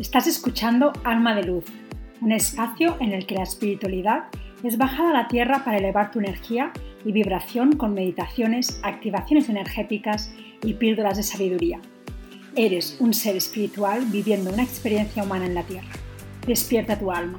Estás 0.00 0.26
escuchando 0.26 0.94
Alma 1.04 1.34
de 1.34 1.42
Luz, 1.42 1.66
un 2.22 2.32
espacio 2.32 2.96
en 3.00 3.12
el 3.12 3.26
que 3.26 3.34
la 3.34 3.42
espiritualidad 3.42 4.28
es 4.62 4.78
bajada 4.78 5.10
a 5.10 5.12
la 5.12 5.28
tierra 5.28 5.62
para 5.62 5.76
elevar 5.76 6.10
tu 6.10 6.20
energía 6.20 6.72
y 7.04 7.12
vibración 7.12 7.76
con 7.76 7.92
meditaciones, 7.92 8.80
activaciones 8.82 9.50
energéticas 9.50 10.32
y 10.62 10.72
píldoras 10.72 11.18
de 11.18 11.22
sabiduría. 11.22 11.82
Eres 12.56 12.96
un 12.98 13.12
ser 13.12 13.36
espiritual 13.36 14.06
viviendo 14.06 14.50
una 14.50 14.62
experiencia 14.62 15.22
humana 15.22 15.44
en 15.44 15.54
la 15.54 15.64
tierra. 15.64 15.92
Despierta 16.46 16.98
tu 16.98 17.12
alma. 17.12 17.36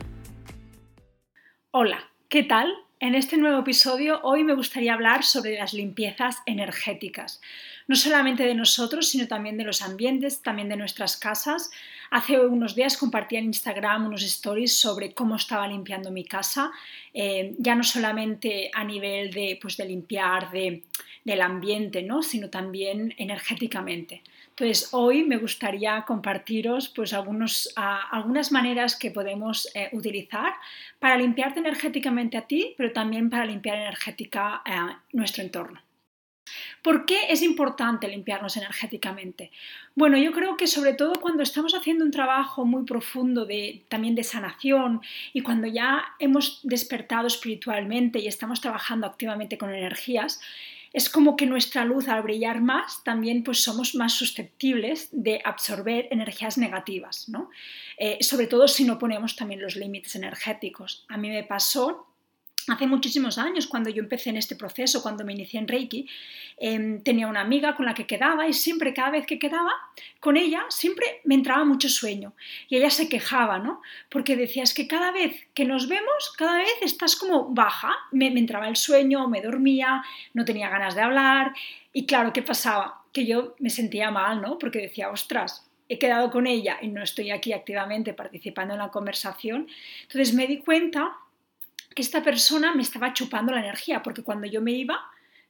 Hola, 1.72 2.12
¿qué 2.30 2.44
tal? 2.44 2.72
En 3.00 3.16
este 3.16 3.38
nuevo 3.38 3.62
episodio 3.62 4.22
hoy 4.22 4.44
me 4.44 4.54
gustaría 4.54 4.94
hablar 4.94 5.24
sobre 5.24 5.58
las 5.58 5.74
limpiezas 5.74 6.38
energéticas, 6.46 7.42
no 7.88 7.96
solamente 7.96 8.44
de 8.44 8.56
nosotros, 8.56 9.10
sino 9.10 9.28
también 9.28 9.58
de 9.58 9.64
los 9.64 9.82
ambientes, 9.82 10.42
también 10.42 10.70
de 10.70 10.78
nuestras 10.78 11.18
casas. 11.18 11.72
Hace 12.10 12.40
unos 12.40 12.76
días 12.76 12.98
compartí 12.98 13.38
en 13.38 13.46
Instagram 13.46 14.08
unos 14.08 14.24
stories 14.24 14.78
sobre 14.78 15.14
cómo 15.14 15.36
estaba 15.36 15.68
limpiando 15.68 16.12
mi 16.12 16.26
casa, 16.26 16.72
eh, 17.14 17.56
ya 17.58 17.76
no 17.76 17.84
solamente 17.84 18.70
a 18.74 18.84
nivel 18.84 19.32
de, 19.32 19.58
pues, 19.62 19.78
de 19.78 19.86
limpiar 19.86 20.52
del 20.52 21.42
ambiente, 21.42 22.02
¿no? 22.02 22.22
sino 22.22 22.50
también 22.50 23.14
energéticamente. 23.18 24.24
Entonces, 24.50 24.90
hoy 24.92 25.24
me 25.24 25.38
gustaría 25.38 26.04
compartiros 26.04 26.90
pues, 26.90 27.14
algunos, 27.14 27.74
algunas 27.76 28.52
maneras 28.52 28.96
que 28.96 29.12
podemos 29.12 29.70
eh, 29.74 29.90
utilizar 29.94 30.54
para 31.00 31.18
limpiarte 31.18 31.62
energéticamente 31.62 32.38
a 32.38 32.42
ti, 32.42 32.76
pero 32.78 32.92
también 32.92 33.30
para 33.30 33.46
limpiar 33.46 33.78
energética 33.78 34.62
eh, 34.66 34.96
nuestro 35.14 35.44
entorno. 35.44 35.82
¿Por 36.82 37.06
qué 37.06 37.28
es 37.30 37.44
importante 37.44 38.08
limpiarnos 38.08 38.58
energéticamente? 38.58 39.52
Bueno, 39.94 40.18
yo 40.18 40.32
creo 40.32 40.58
que 40.58 40.66
sobre 40.66 40.94
todo 40.94 41.14
cuando 41.22 41.44
estamos 41.44 41.76
haciendo 41.76 42.04
un 42.04 42.12
trabajo 42.12 42.66
muy 42.66 42.86
profundo 42.86 43.46
de, 43.46 43.84
también 43.88 44.16
de 44.16 44.24
sanación 44.24 45.02
y 45.32 45.42
cuando 45.42 45.68
ya 45.68 46.04
hemos 46.18 46.60
despertado 46.64 47.28
espiritualmente 47.28 48.20
y 48.20 48.28
estamos 48.28 48.62
trabajando 48.62 49.06
activamente 49.06 49.60
con 49.60 49.74
energías, 49.74 50.42
es 50.94 51.10
como 51.10 51.36
que 51.36 51.46
nuestra 51.46 51.86
luz 51.86 52.08
al 52.08 52.24
brillar 52.24 52.62
más 52.62 53.04
también 53.04 53.44
pues 53.44 53.64
somos 53.64 53.96
más 53.96 54.14
susceptibles 54.14 55.08
de 55.12 55.42
absorber 55.46 56.08
energías 56.12 56.58
negativas, 56.58 57.30
¿no? 57.30 57.50
Eh, 57.98 58.18
sobre 58.22 58.48
todo 58.48 58.68
si 58.68 58.84
no 58.84 58.98
ponemos 59.00 59.36
también 59.36 59.62
los 59.62 59.76
límites 59.76 60.16
energéticos. 60.16 61.06
A 61.08 61.18
mí 61.18 61.30
me 61.30 61.44
pasó 61.44 62.11
Hace 62.68 62.86
muchísimos 62.86 63.38
años, 63.38 63.68
cuando 63.68 63.90
yo 63.90 64.04
empecé 64.04 64.30
en 64.30 64.38
este 64.38 64.56
proceso, 64.56 65.02
cuando 65.02 65.26
me 65.26 65.34
inicié 65.34 65.60
en 65.60 65.68
Reiki, 65.68 66.08
em, 66.58 67.02
tenía 67.02 67.28
una 67.28 67.42
amiga 67.42 67.76
con 67.76 67.86
la 67.86 67.94
que 67.94 68.06
quedaba 68.06 68.48
y 68.48 68.54
siempre, 68.54 68.94
cada 68.94 69.10
vez 69.10 69.26
que 69.26 69.40
quedaba 69.40 69.72
con 70.20 70.38
ella, 70.38 70.66
siempre 70.70 71.22
me 71.24 71.36
entraba 71.36 71.66
mucho 71.66 71.90
sueño. 71.90 72.34
Y 72.70 72.78
ella 72.78 72.90
se 72.90 73.10
quejaba, 73.10 73.60
¿no? 73.60 73.82
Porque 74.10 74.36
decía, 74.36 74.64
es 74.64 74.74
que 74.74 74.88
cada 74.88 75.12
vez 75.12 75.48
que 75.54 75.66
nos 75.66 75.88
vemos, 75.88 76.34
cada 76.38 76.58
vez 76.58 76.74
estás 76.82 77.16
como 77.16 77.50
baja. 77.50 77.96
Me, 78.12 78.30
me 78.30 78.40
entraba 78.40 78.68
el 78.68 78.76
sueño, 78.76 79.28
me 79.28 79.42
dormía, 79.42 80.04
no 80.34 80.46
tenía 80.46 80.70
ganas 80.70 80.94
de 80.96 81.02
hablar. 81.02 81.54
Y 81.94 82.06
claro, 82.06 82.32
¿qué 82.32 82.44
pasaba? 82.44 83.04
Que 83.12 83.26
yo 83.26 83.56
me 83.60 83.70
sentía 83.70 84.12
mal, 84.12 84.42
¿no? 84.42 84.60
Porque 84.60 84.80
decía, 84.80 85.10
ostras, 85.10 85.68
he 85.90 86.00
quedado 86.00 86.32
con 86.32 86.48
ella 86.48 86.78
y 86.82 86.88
no 86.88 87.04
estoy 87.04 87.32
aquí 87.32 87.52
activamente 87.54 88.14
participando 88.14 88.76
en 88.76 88.80
la 88.80 88.92
conversación. 88.92 89.68
Entonces 90.04 90.34
me 90.34 90.48
di 90.48 90.60
cuenta 90.60 91.18
que 91.96 92.02
esta 92.02 92.24
persona 92.24 92.74
me 92.74 92.82
estaba 92.82 93.14
chupando 93.14 93.52
la 93.52 93.60
energía, 93.60 94.02
porque 94.02 94.24
cuando 94.24 94.48
yo 94.48 94.62
me 94.62 94.72
iba, 94.72 95.00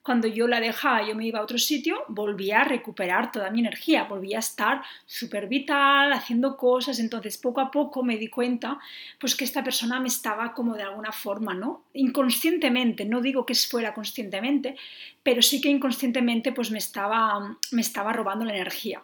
cuando 0.04 0.28
yo 0.28 0.48
la 0.48 0.60
dejaba, 0.60 1.08
yo 1.08 1.16
me 1.16 1.28
iba 1.28 1.40
a 1.40 1.44
otro 1.44 1.60
sitio, 1.60 2.04
volvía 2.08 2.62
a 2.62 2.64
recuperar 2.64 3.32
toda 3.32 3.52
mi 3.52 3.60
energía, 3.60 4.06
volvía 4.06 4.38
a 4.38 4.40
estar 4.40 4.82
súper 5.06 5.48
vital, 5.48 6.12
haciendo 6.12 6.58
cosas, 6.58 6.98
entonces 7.00 7.38
poco 7.38 7.62
a 7.62 7.70
poco 7.70 8.02
me 8.04 8.18
di 8.18 8.28
cuenta 8.28 8.80
pues 9.20 9.36
que 9.36 9.44
esta 9.44 9.64
persona 9.64 10.00
me 10.00 10.08
estaba 10.08 10.54
como 10.54 10.76
de 10.76 10.84
alguna 10.84 11.12
forma, 11.12 11.54
¿no? 11.54 11.84
Inconscientemente, 11.94 13.06
no 13.06 13.22
digo 13.22 13.46
que 13.46 13.54
fuera 13.54 13.94
conscientemente, 13.94 14.76
pero 15.22 15.44
sí 15.44 15.62
que 15.62 15.70
inconscientemente 15.70 16.52
pues 16.52 16.72
me 16.72 16.80
estaba, 16.80 17.58
me 17.72 17.82
estaba 17.82 18.12
robando 18.12 18.44
la 18.44 18.56
energía. 18.56 19.04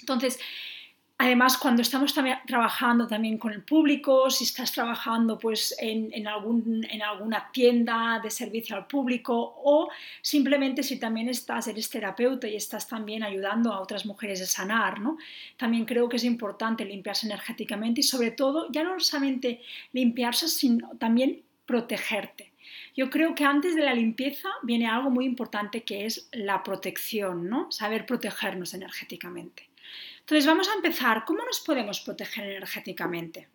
Entonces, 0.00 0.40
Además, 1.20 1.58
cuando 1.58 1.82
estamos 1.82 2.14
trabajando 2.46 3.08
también 3.08 3.38
con 3.38 3.52
el 3.52 3.62
público, 3.62 4.30
si 4.30 4.44
estás 4.44 4.70
trabajando 4.70 5.36
pues, 5.36 5.74
en, 5.80 6.28
alguna 6.28 7.50
tienda 7.52 8.20
de 8.22 8.30
servicio 8.30 8.76
al 8.76 8.86
público 8.86 9.34
o 9.64 9.88
simplemente 10.22 10.84
si 10.84 10.96
también 11.00 11.28
estás, 11.28 11.66
eres 11.66 11.90
terapeuta 11.90 12.46
y 12.46 12.54
estás 12.54 12.86
también 12.86 13.24
ayudando 13.24 13.72
a 13.72 13.80
otras 13.80 14.06
mujeres 14.06 14.40
a 14.42 14.46
sanar, 14.46 15.00
¿no? 15.00 15.18
también 15.56 15.86
creo 15.86 16.08
que 16.08 16.18
es 16.18 16.24
importante 16.24 16.84
limpiarse 16.84 17.26
energéticamente 17.26 18.00
y 18.00 18.04
sobre 18.04 18.30
todo 18.30 18.70
ya 18.70 18.84
no 18.84 19.00
solamente 19.00 19.60
limpiarse, 19.92 20.46
sino 20.46 20.90
también 20.98 21.42
protegerte. 21.66 22.52
Yo 22.96 23.10
creo 23.10 23.34
que 23.34 23.44
antes 23.44 23.74
de 23.74 23.82
la 23.82 23.92
limpieza 23.92 24.50
viene 24.62 24.86
algo 24.86 25.10
muy 25.10 25.24
importante 25.24 25.82
que 25.82 26.06
es 26.06 26.28
la 26.30 26.62
protección, 26.62 27.48
¿no? 27.48 27.72
saber 27.72 28.06
protegernos 28.06 28.72
energéticamente. 28.72 29.67
Entonces 30.28 30.44
vamos 30.44 30.68
a 30.68 30.74
empezar. 30.74 31.24
¿Cómo 31.24 31.42
nos 31.42 31.58
podemos 31.60 32.00
proteger 32.00 32.44
energéticamente? 32.44 33.48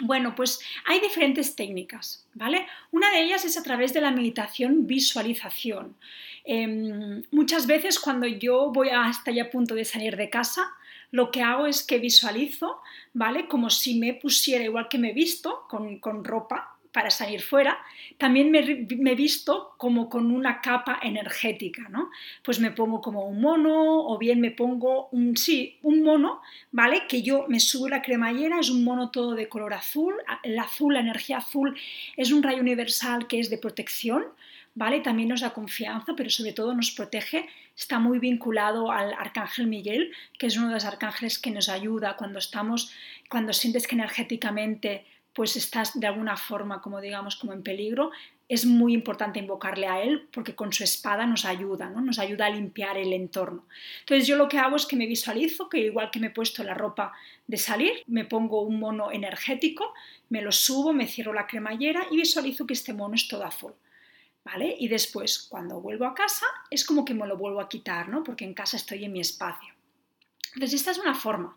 Bueno, 0.00 0.34
pues 0.34 0.60
hay 0.84 1.00
diferentes 1.00 1.56
técnicas, 1.56 2.26
¿vale? 2.34 2.66
Una 2.90 3.10
de 3.10 3.22
ellas 3.22 3.46
es 3.46 3.56
a 3.56 3.62
través 3.62 3.94
de 3.94 4.02
la 4.02 4.10
meditación 4.10 4.86
visualización. 4.86 5.96
Em, 6.44 7.22
muchas 7.30 7.66
veces 7.66 7.98
cuando 7.98 8.26
yo 8.26 8.70
voy 8.70 8.90
hasta 8.90 9.30
ya 9.30 9.44
a 9.44 9.50
punto 9.50 9.74
de 9.74 9.86
salir 9.86 10.18
de 10.18 10.28
casa, 10.28 10.74
lo 11.10 11.30
que 11.30 11.40
hago 11.40 11.66
es 11.66 11.82
que 11.82 11.98
visualizo, 11.98 12.82
¿vale? 13.14 13.48
Como 13.48 13.70
si 13.70 13.98
me 13.98 14.12
pusiera 14.12 14.62
igual 14.62 14.88
que 14.90 14.98
me 14.98 15.12
he 15.12 15.14
visto, 15.14 15.64
con, 15.70 16.00
con 16.00 16.22
ropa, 16.22 16.73
para 16.94 17.10
salir 17.10 17.42
fuera, 17.42 17.76
también 18.18 18.52
me, 18.52 18.60
he 18.60 19.14
visto 19.16 19.74
como 19.78 20.08
con 20.08 20.30
una 20.30 20.60
capa 20.60 21.00
energética, 21.02 21.88
¿no? 21.88 22.08
Pues 22.44 22.60
me 22.60 22.70
pongo 22.70 23.00
como 23.00 23.26
un 23.26 23.40
mono 23.40 24.06
o 24.06 24.16
bien 24.16 24.40
me 24.40 24.52
pongo 24.52 25.08
un, 25.10 25.36
sí, 25.36 25.76
un 25.82 26.04
mono, 26.04 26.40
¿vale? 26.70 27.08
Que 27.08 27.20
yo 27.22 27.46
me 27.48 27.58
subo 27.58 27.88
la 27.88 28.00
cremallera, 28.00 28.60
es 28.60 28.70
un 28.70 28.84
mono 28.84 29.10
todo 29.10 29.34
de 29.34 29.48
color 29.48 29.74
azul, 29.74 30.14
el 30.44 30.56
azul, 30.56 30.94
la 30.94 31.00
energía 31.00 31.38
azul 31.38 31.76
es 32.16 32.30
un 32.30 32.44
rayo 32.44 32.60
universal 32.60 33.26
que 33.26 33.40
es 33.40 33.50
de 33.50 33.58
protección, 33.58 34.26
¿vale? 34.76 35.00
También 35.00 35.30
nos 35.30 35.40
da 35.40 35.50
confianza, 35.50 36.12
pero 36.16 36.30
sobre 36.30 36.52
todo 36.52 36.74
nos 36.74 36.92
protege, 36.92 37.48
está 37.76 37.98
muy 37.98 38.20
vinculado 38.20 38.92
al 38.92 39.14
arcángel 39.14 39.66
Miguel, 39.66 40.12
que 40.38 40.46
es 40.46 40.56
uno 40.56 40.68
de 40.68 40.74
los 40.74 40.84
arcángeles 40.84 41.40
que 41.40 41.50
nos 41.50 41.68
ayuda 41.68 42.14
cuando 42.16 42.38
estamos, 42.38 42.92
cuando 43.28 43.52
sientes 43.52 43.88
que 43.88 43.96
energéticamente 43.96 45.04
pues 45.34 45.56
estás 45.56 45.98
de 45.98 46.06
alguna 46.06 46.36
forma, 46.36 46.80
como 46.80 47.00
digamos, 47.00 47.36
como 47.36 47.52
en 47.52 47.62
peligro, 47.62 48.12
es 48.48 48.66
muy 48.66 48.92
importante 48.92 49.38
invocarle 49.38 49.86
a 49.86 50.02
él 50.02 50.28
porque 50.32 50.54
con 50.54 50.72
su 50.72 50.84
espada 50.84 51.26
nos 51.26 51.44
ayuda, 51.44 51.88
¿no? 51.88 52.00
nos 52.00 52.18
ayuda 52.18 52.46
a 52.46 52.50
limpiar 52.50 52.96
el 52.98 53.12
entorno. 53.12 53.66
Entonces 54.00 54.26
yo 54.26 54.36
lo 54.36 54.48
que 54.48 54.58
hago 54.58 54.76
es 54.76 54.86
que 54.86 54.96
me 54.96 55.06
visualizo, 55.06 55.68
que 55.68 55.78
igual 55.78 56.10
que 56.10 56.20
me 56.20 56.28
he 56.28 56.30
puesto 56.30 56.62
la 56.62 56.74
ropa 56.74 57.12
de 57.46 57.56
salir, 57.56 58.02
me 58.06 58.24
pongo 58.24 58.62
un 58.62 58.78
mono 58.78 59.10
energético, 59.10 59.94
me 60.28 60.42
lo 60.42 60.52
subo, 60.52 60.92
me 60.92 61.06
cierro 61.06 61.32
la 61.32 61.46
cremallera 61.46 62.06
y 62.10 62.16
visualizo 62.16 62.66
que 62.66 62.74
este 62.74 62.92
mono 62.92 63.14
es 63.14 63.28
todo 63.28 63.44
azul. 63.44 63.74
¿Vale? 64.44 64.76
Y 64.78 64.88
después, 64.88 65.46
cuando 65.48 65.80
vuelvo 65.80 66.04
a 66.04 66.14
casa, 66.14 66.44
es 66.70 66.84
como 66.84 67.06
que 67.06 67.14
me 67.14 67.26
lo 67.26 67.38
vuelvo 67.38 67.62
a 67.62 67.68
quitar, 67.68 68.10
¿no? 68.10 68.22
Porque 68.22 68.44
en 68.44 68.52
casa 68.52 68.76
estoy 68.76 69.02
en 69.02 69.12
mi 69.14 69.20
espacio. 69.20 69.72
Entonces, 70.52 70.80
esta 70.80 70.90
es 70.90 70.98
una 70.98 71.14
forma. 71.14 71.56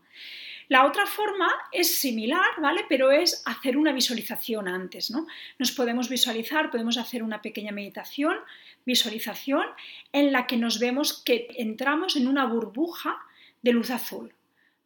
La 0.69 0.85
otra 0.85 1.05
forma 1.05 1.50
es 1.72 1.95
similar, 1.95 2.59
¿vale? 2.61 2.85
Pero 2.89 3.11
es 3.11 3.41
hacer 3.45 3.78
una 3.78 3.94
visualización 3.94 4.67
antes, 4.67 5.09
¿no? 5.09 5.25
Nos 5.59 5.72
podemos 5.72 6.09
visualizar, 6.09 6.69
podemos 6.69 6.97
hacer 6.97 7.23
una 7.23 7.41
pequeña 7.41 7.72
meditación, 7.72 8.35
visualización, 8.85 9.66
en 10.11 10.33
la 10.33 10.45
que 10.45 10.57
nos 10.57 10.79
vemos 10.79 11.23
que 11.23 11.47
entramos 11.57 12.17
en 12.17 12.28
una 12.28 12.45
burbuja 12.45 13.17
de 13.61 13.72
luz 13.72 13.91
azul, 13.91 14.33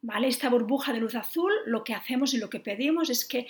¿vale? 0.02 0.28
Esta 0.28 0.48
burbuja 0.48 0.92
de 0.92 1.00
luz 1.00 1.16
azul, 1.16 1.52
lo 1.66 1.82
que 1.82 1.94
hacemos 1.94 2.32
y 2.32 2.38
lo 2.38 2.48
que 2.48 2.60
pedimos 2.60 3.10
es 3.10 3.24
que, 3.24 3.48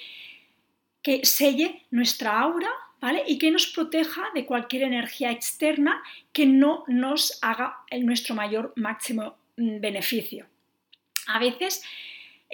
que 1.03 1.27
selle 1.27 1.83
nuestra 1.91 2.41
aura, 2.41 2.71
¿vale? 2.99 3.25
Y 3.27 3.37
que 3.37 3.51
nos 3.51 3.67
proteja 3.67 4.23
de 4.35 4.47
cualquier 4.47 4.85
energía 4.85 5.31
externa 5.31 6.03
que 6.33 6.47
no 6.47 6.85
nos 6.89 7.39
haga 7.43 7.77
el 7.91 8.07
nuestro 8.07 8.35
mayor 8.35 8.73
máximo 8.77 9.37
mm, 9.59 9.81
beneficio. 9.81 10.47
A 11.27 11.39
veces 11.39 11.83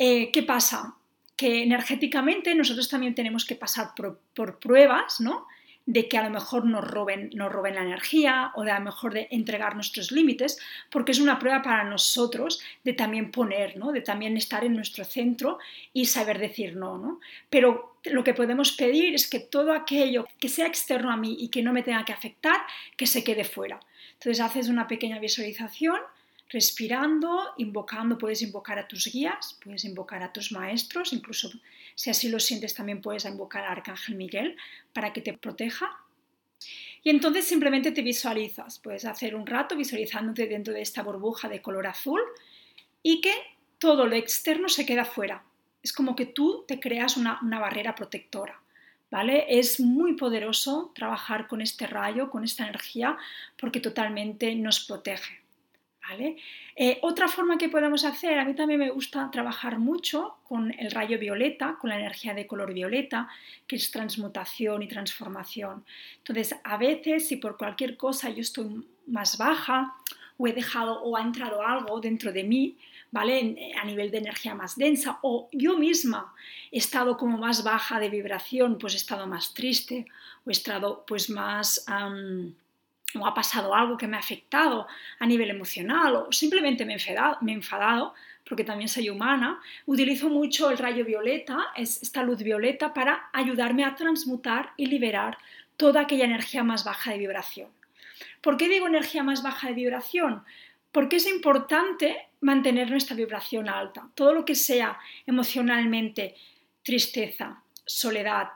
eh, 0.00 0.30
¿Qué 0.30 0.44
pasa? 0.44 0.94
Que 1.34 1.64
energéticamente 1.64 2.54
nosotros 2.54 2.88
también 2.88 3.16
tenemos 3.16 3.44
que 3.44 3.56
pasar 3.56 3.94
por, 3.96 4.58
pruebas, 4.60 5.20
¿no? 5.20 5.46
de 5.86 6.06
que 6.06 6.18
a 6.18 6.22
lo 6.22 6.28
mejor 6.28 6.66
nos 6.66 6.86
roben, 6.86 7.30
nos 7.32 7.50
roben 7.50 7.74
la 7.74 7.80
energía 7.80 8.52
o 8.54 8.62
de 8.62 8.70
a 8.70 8.78
lo 8.78 8.84
mejor 8.84 9.14
de 9.14 9.26
entregar 9.30 9.74
nuestros 9.74 10.12
límites, 10.12 10.58
porque 10.90 11.12
es 11.12 11.18
una 11.18 11.38
prueba 11.38 11.62
para 11.62 11.82
nosotros 11.82 12.60
de 12.84 12.92
también 12.92 13.30
poner, 13.30 13.78
¿no? 13.78 13.90
de 13.90 14.02
también 14.02 14.36
estar 14.36 14.64
en 14.64 14.76
nuestro 14.76 15.04
centro 15.04 15.58
y 15.94 16.04
saber 16.04 16.38
decir 16.38 16.76
no, 16.76 16.98
no. 16.98 17.20
Pero 17.48 17.96
lo 18.04 18.22
que 18.22 18.34
podemos 18.34 18.72
pedir 18.72 19.14
es 19.14 19.28
que 19.28 19.40
todo 19.40 19.72
aquello 19.72 20.26
que 20.38 20.50
sea 20.50 20.66
externo 20.66 21.10
a 21.10 21.16
mí 21.16 21.38
y 21.40 21.48
que 21.48 21.62
no 21.62 21.72
me 21.72 21.82
tenga 21.82 22.04
que 22.04 22.12
afectar, 22.12 22.60
que 22.96 23.06
se 23.06 23.24
quede 23.24 23.44
fuera. 23.44 23.80
Entonces 24.12 24.40
haces 24.40 24.68
una 24.68 24.86
pequeña 24.86 25.18
visualización 25.18 25.98
respirando, 26.48 27.52
invocando, 27.58 28.16
puedes 28.16 28.42
invocar 28.42 28.78
a 28.78 28.88
tus 28.88 29.06
guías, 29.06 29.58
puedes 29.62 29.84
invocar 29.84 30.22
a 30.22 30.32
tus 30.32 30.50
maestros, 30.52 31.12
incluso 31.12 31.50
si 31.94 32.10
así 32.10 32.28
lo 32.28 32.40
sientes 32.40 32.74
también 32.74 33.02
puedes 33.02 33.24
invocar 33.24 33.64
al 33.64 33.72
Arcángel 33.72 34.16
Miguel 34.16 34.56
para 34.92 35.12
que 35.12 35.20
te 35.20 35.34
proteja. 35.34 35.90
Y 37.02 37.10
entonces 37.10 37.46
simplemente 37.46 37.92
te 37.92 38.02
visualizas, 38.02 38.78
puedes 38.78 39.04
hacer 39.04 39.34
un 39.34 39.46
rato 39.46 39.76
visualizándote 39.76 40.46
dentro 40.46 40.72
de 40.72 40.82
esta 40.82 41.02
burbuja 41.02 41.48
de 41.48 41.62
color 41.62 41.86
azul 41.86 42.20
y 43.02 43.20
que 43.20 43.34
todo 43.78 44.06
lo 44.06 44.16
externo 44.16 44.68
se 44.68 44.86
queda 44.86 45.04
fuera. 45.04 45.44
Es 45.82 45.92
como 45.92 46.16
que 46.16 46.26
tú 46.26 46.64
te 46.66 46.80
creas 46.80 47.16
una, 47.16 47.38
una 47.42 47.60
barrera 47.60 47.94
protectora. 47.94 48.60
¿Vale? 49.10 49.46
Es 49.48 49.80
muy 49.80 50.16
poderoso 50.16 50.92
trabajar 50.94 51.46
con 51.46 51.62
este 51.62 51.86
rayo, 51.86 52.28
con 52.28 52.44
esta 52.44 52.64
energía, 52.64 53.16
porque 53.58 53.80
totalmente 53.80 54.54
nos 54.54 54.80
protege. 54.80 55.40
Eh, 56.76 56.99
otra 57.02 57.28
forma 57.28 57.58
que 57.58 57.69
podemos 57.69 58.05
hacer, 58.05 58.38
a 58.38 58.44
mí 58.44 58.55
también 58.55 58.81
me 58.81 58.90
gusta 58.90 59.31
trabajar 59.31 59.78
mucho 59.78 60.37
con 60.44 60.72
el 60.78 60.90
rayo 60.90 61.19
violeta, 61.19 61.76
con 61.81 61.90
la 61.90 61.99
energía 61.99 62.34
de 62.34 62.46
color 62.46 62.72
violeta, 62.72 63.28
que 63.66 63.76
es 63.76 63.90
transmutación 63.90 64.82
y 64.82 64.88
transformación. 64.88 65.84
Entonces, 66.19 66.56
a 66.64 66.76
veces, 66.76 67.28
si 67.28 67.37
por 67.37 67.56
cualquier 67.56 67.96
cosa 67.96 68.31
yo 68.31 68.40
estoy 68.40 68.87
más 69.06 69.38
baja, 69.38 69.94
o 70.38 70.46
he 70.46 70.52
dejado 70.52 71.02
o 71.02 71.16
ha 71.16 71.22
entrado 71.22 71.62
algo 71.62 72.00
dentro 72.00 72.32
de 72.32 72.44
mí, 72.44 72.76
¿vale? 73.11 73.75
A 73.81 73.84
nivel 73.84 74.11
de 74.11 74.19
energía 74.19 74.54
más 74.54 74.76
densa, 74.76 75.19
o 75.22 75.49
yo 75.52 75.76
misma 75.76 76.32
he 76.70 76.78
estado 76.78 77.16
como 77.16 77.37
más 77.38 77.64
baja 77.64 77.99
de 77.99 78.08
vibración, 78.08 78.78
pues 78.78 78.94
he 78.94 78.99
estado 78.99 79.26
más 79.26 79.52
triste, 79.52 80.06
o 80.44 80.50
he 80.50 80.52
estado 80.52 81.04
pues 81.06 81.28
más 81.28 81.84
o 83.14 83.26
ha 83.26 83.34
pasado 83.34 83.75
algo 83.75 83.96
que 83.96 84.06
me 84.06 84.16
ha 84.16 84.20
afectado 84.20 84.87
a 85.19 85.26
nivel 85.26 85.50
emocional 85.50 86.16
o 86.16 86.32
simplemente 86.32 86.84
me 86.84 86.94
he 86.96 87.52
enfadado, 87.55 88.14
porque 88.44 88.64
también 88.64 88.88
soy 88.88 89.10
humana, 89.10 89.60
utilizo 89.87 90.28
mucho 90.28 90.70
el 90.70 90.78
rayo 90.78 91.05
violeta, 91.05 91.69
esta 91.76 92.22
luz 92.22 92.43
violeta, 92.43 92.94
para 92.94 93.28
ayudarme 93.32 93.84
a 93.84 93.94
transmutar 93.94 94.72
y 94.76 94.87
liberar 94.87 95.38
toda 95.76 96.02
aquella 96.02 96.25
energía 96.25 96.64
más 96.64 96.84
baja 96.84 97.12
de 97.12 97.19
vibración. 97.19 97.69
¿Por 98.40 98.56
qué 98.56 98.69
digo 98.69 98.87
energía 98.87 99.22
más 99.22 99.43
baja 99.43 99.69
de 99.69 99.75
vibración? 99.75 100.44
Porque 100.93 101.16
es 101.16 101.26
importante 101.26 102.28
mantener 102.40 102.90
nuestra 102.90 103.16
vibración 103.16 103.69
alta. 103.69 104.08
Todo 104.14 104.32
lo 104.32 104.44
que 104.44 104.54
sea 104.54 104.99
emocionalmente 105.26 106.34
tristeza, 106.82 107.62
soledad, 107.84 108.49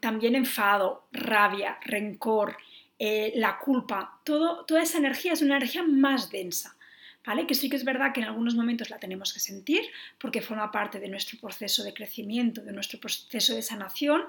también 0.00 0.34
enfado, 0.34 1.08
rabia, 1.12 1.78
rencor, 1.82 2.56
eh, 3.02 3.32
la 3.34 3.58
culpa, 3.58 4.20
toda 4.24 4.82
esa 4.82 4.98
energía 4.98 5.32
es 5.32 5.40
una 5.40 5.56
energía 5.56 5.82
más 5.82 6.30
densa. 6.30 6.76
¿Vale? 7.24 7.46
Que 7.46 7.54
sí 7.54 7.68
que 7.68 7.76
es 7.76 7.84
verdad 7.84 8.14
que 8.14 8.20
en 8.20 8.26
algunos 8.26 8.54
momentos 8.54 8.88
la 8.88 8.98
tenemos 8.98 9.34
que 9.34 9.40
sentir 9.40 9.82
porque 10.18 10.40
forma 10.40 10.70
parte 10.72 10.98
de 10.98 11.08
nuestro 11.08 11.38
proceso 11.38 11.84
de 11.84 11.92
crecimiento, 11.92 12.62
de 12.62 12.72
nuestro 12.72 12.98
proceso 12.98 13.54
de 13.54 13.60
sanación, 13.60 14.22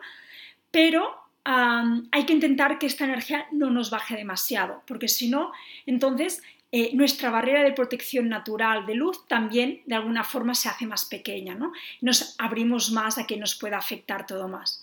pero 0.72 1.16
hay 1.44 2.26
que 2.26 2.34
intentar 2.34 2.78
que 2.80 2.86
esta 2.86 3.06
energía 3.06 3.48
no 3.52 3.72
nos 3.72 3.90
baje 3.90 4.16
demasiado, 4.16 4.84
porque 4.86 5.08
si 5.08 5.30
no, 5.30 5.52
entonces 5.86 6.42
eh, 6.74 6.92
nuestra 6.94 7.30
barrera 7.30 7.64
de 7.64 7.74
protección 7.74 8.30
natural 8.30 8.86
de 8.86 8.96
luz 8.96 9.28
también 9.28 9.82
de 9.86 9.96
alguna 9.96 10.24
forma 10.24 10.56
se 10.56 10.70
hace 10.70 10.86
más 10.86 11.06
pequeña, 11.06 11.56
¿no? 11.56 11.74
Nos 12.00 12.36
abrimos 12.38 12.92
más 12.92 13.18
a 13.18 13.28
que 13.28 13.38
nos 13.38 13.56
pueda 13.56 13.78
afectar 13.78 14.26
todo 14.26 14.48
más. 14.48 14.82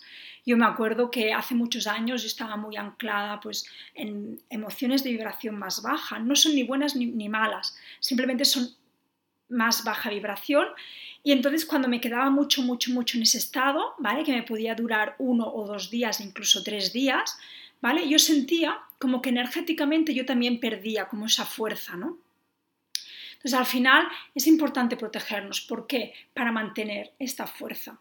Yo 0.49 0.57
me 0.57 0.65
acuerdo 0.65 1.11
que 1.11 1.31
hace 1.31 1.53
muchos 1.53 1.85
años 1.85 2.23
yo 2.23 2.27
estaba 2.27 2.57
muy 2.57 2.75
anclada 2.75 3.39
pues, 3.39 3.67
en 3.93 4.41
emociones 4.49 5.03
de 5.03 5.11
vibración 5.11 5.59
más 5.59 5.83
baja. 5.83 6.17
No 6.17 6.35
son 6.35 6.55
ni 6.55 6.63
buenas 6.63 6.95
ni, 6.95 7.29
malas, 7.29 7.77
simplemente 7.99 8.45
son 8.45 8.67
más 9.49 9.83
baja 9.83 10.09
vibración. 10.09 10.65
Y 11.21 11.33
entonces 11.33 11.67
cuando 11.67 11.87
me 11.87 12.01
quedaba 12.01 12.31
mucho, 12.31 12.63
mucho, 12.63 12.89
mucho 12.91 13.17
en 13.17 13.23
ese 13.23 13.37
estado, 13.37 13.93
¿vale? 13.99 14.23
Que 14.23 14.31
me 14.31 14.41
podía 14.41 14.73
durar 14.73 15.15
uno 15.19 15.47
o 15.47 15.67
dos 15.67 15.91
días, 15.91 16.19
incluso 16.19 16.63
tres 16.63 16.93
días, 16.93 17.37
¿vale? 17.79 18.09
Yo 18.09 18.17
sentía 18.17 18.79
como 18.97 19.21
que 19.21 19.29
energéticamente 19.29 20.15
yo 20.15 20.25
también 20.25 20.59
perdía 20.59 21.07
como 21.09 21.27
esa 21.27 21.45
fuerza, 21.45 21.95
¿no? 21.95 22.17
Entonces 23.33 23.53
al 23.53 23.67
final 23.67 24.07
es 24.33 24.47
importante 24.47 24.97
protegernos. 24.97 25.61
¿Por 25.61 25.85
qué? 25.85 26.15
Para 26.33 26.51
mantener 26.51 27.13
esta 27.19 27.45
fuerza. 27.45 27.99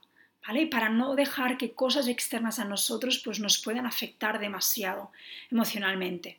Para 0.70 0.88
no 0.88 1.14
dejar 1.14 1.58
que 1.58 1.72
cosas 1.72 2.08
externas 2.08 2.58
a 2.58 2.64
nosotros 2.64 3.20
pues, 3.24 3.38
nos 3.38 3.58
puedan 3.58 3.86
afectar 3.86 4.38
demasiado 4.38 5.10
emocionalmente. 5.50 6.38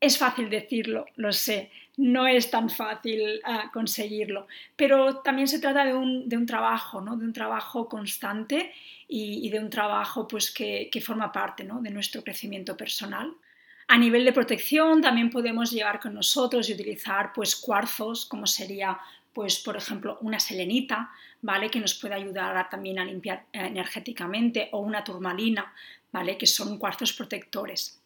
Es 0.00 0.18
fácil 0.18 0.50
decirlo, 0.50 1.06
lo 1.16 1.32
sé, 1.32 1.70
no 1.98 2.26
es 2.26 2.50
tan 2.50 2.70
fácil 2.70 3.40
ah, 3.44 3.70
conseguirlo, 3.72 4.46
pero 4.74 5.18
también 5.18 5.46
se 5.46 5.60
trata 5.60 5.84
de 5.84 5.94
un, 5.94 6.46
trabajo, 6.46 7.00
¿no? 7.00 7.16
de 7.16 7.24
un 7.24 7.32
trabajo 7.32 7.88
constante 7.88 8.72
y, 9.06 9.48
de 9.50 9.58
un 9.58 9.70
trabajo 9.70 10.26
pues, 10.26 10.50
que, 10.50 10.90
forma 11.04 11.30
parte 11.30 11.64
de 11.64 11.90
nuestro 11.90 12.24
crecimiento 12.24 12.76
personal. 12.76 13.32
A 13.88 13.98
nivel 13.98 14.24
de 14.24 14.32
protección 14.32 15.02
también 15.02 15.30
podemos 15.30 15.70
llevar 15.72 16.00
con 16.00 16.14
nosotros 16.14 16.68
y 16.68 16.74
utilizar 16.74 17.32
pues, 17.34 17.54
cuarzos, 17.56 18.24
como 18.24 18.46
sería 18.46 18.98
pues 19.32 19.58
por 19.58 19.76
ejemplo 19.76 20.18
una 20.20 20.40
selenita, 20.40 21.10
¿vale? 21.42 21.70
Que 21.70 21.80
nos 21.80 21.94
puede 21.94 22.14
ayudar 22.14 22.68
también 22.68 22.98
a 22.98 23.04
limpiar 23.04 23.46
eh, 23.52 23.66
energéticamente 23.66 24.68
o 24.72 24.80
una 24.80 25.04
turmalina, 25.04 25.72
¿vale? 26.12 26.36
Que 26.36 26.46
son 26.46 26.78
cuarzos 26.78 27.12
protectores. 27.12 28.00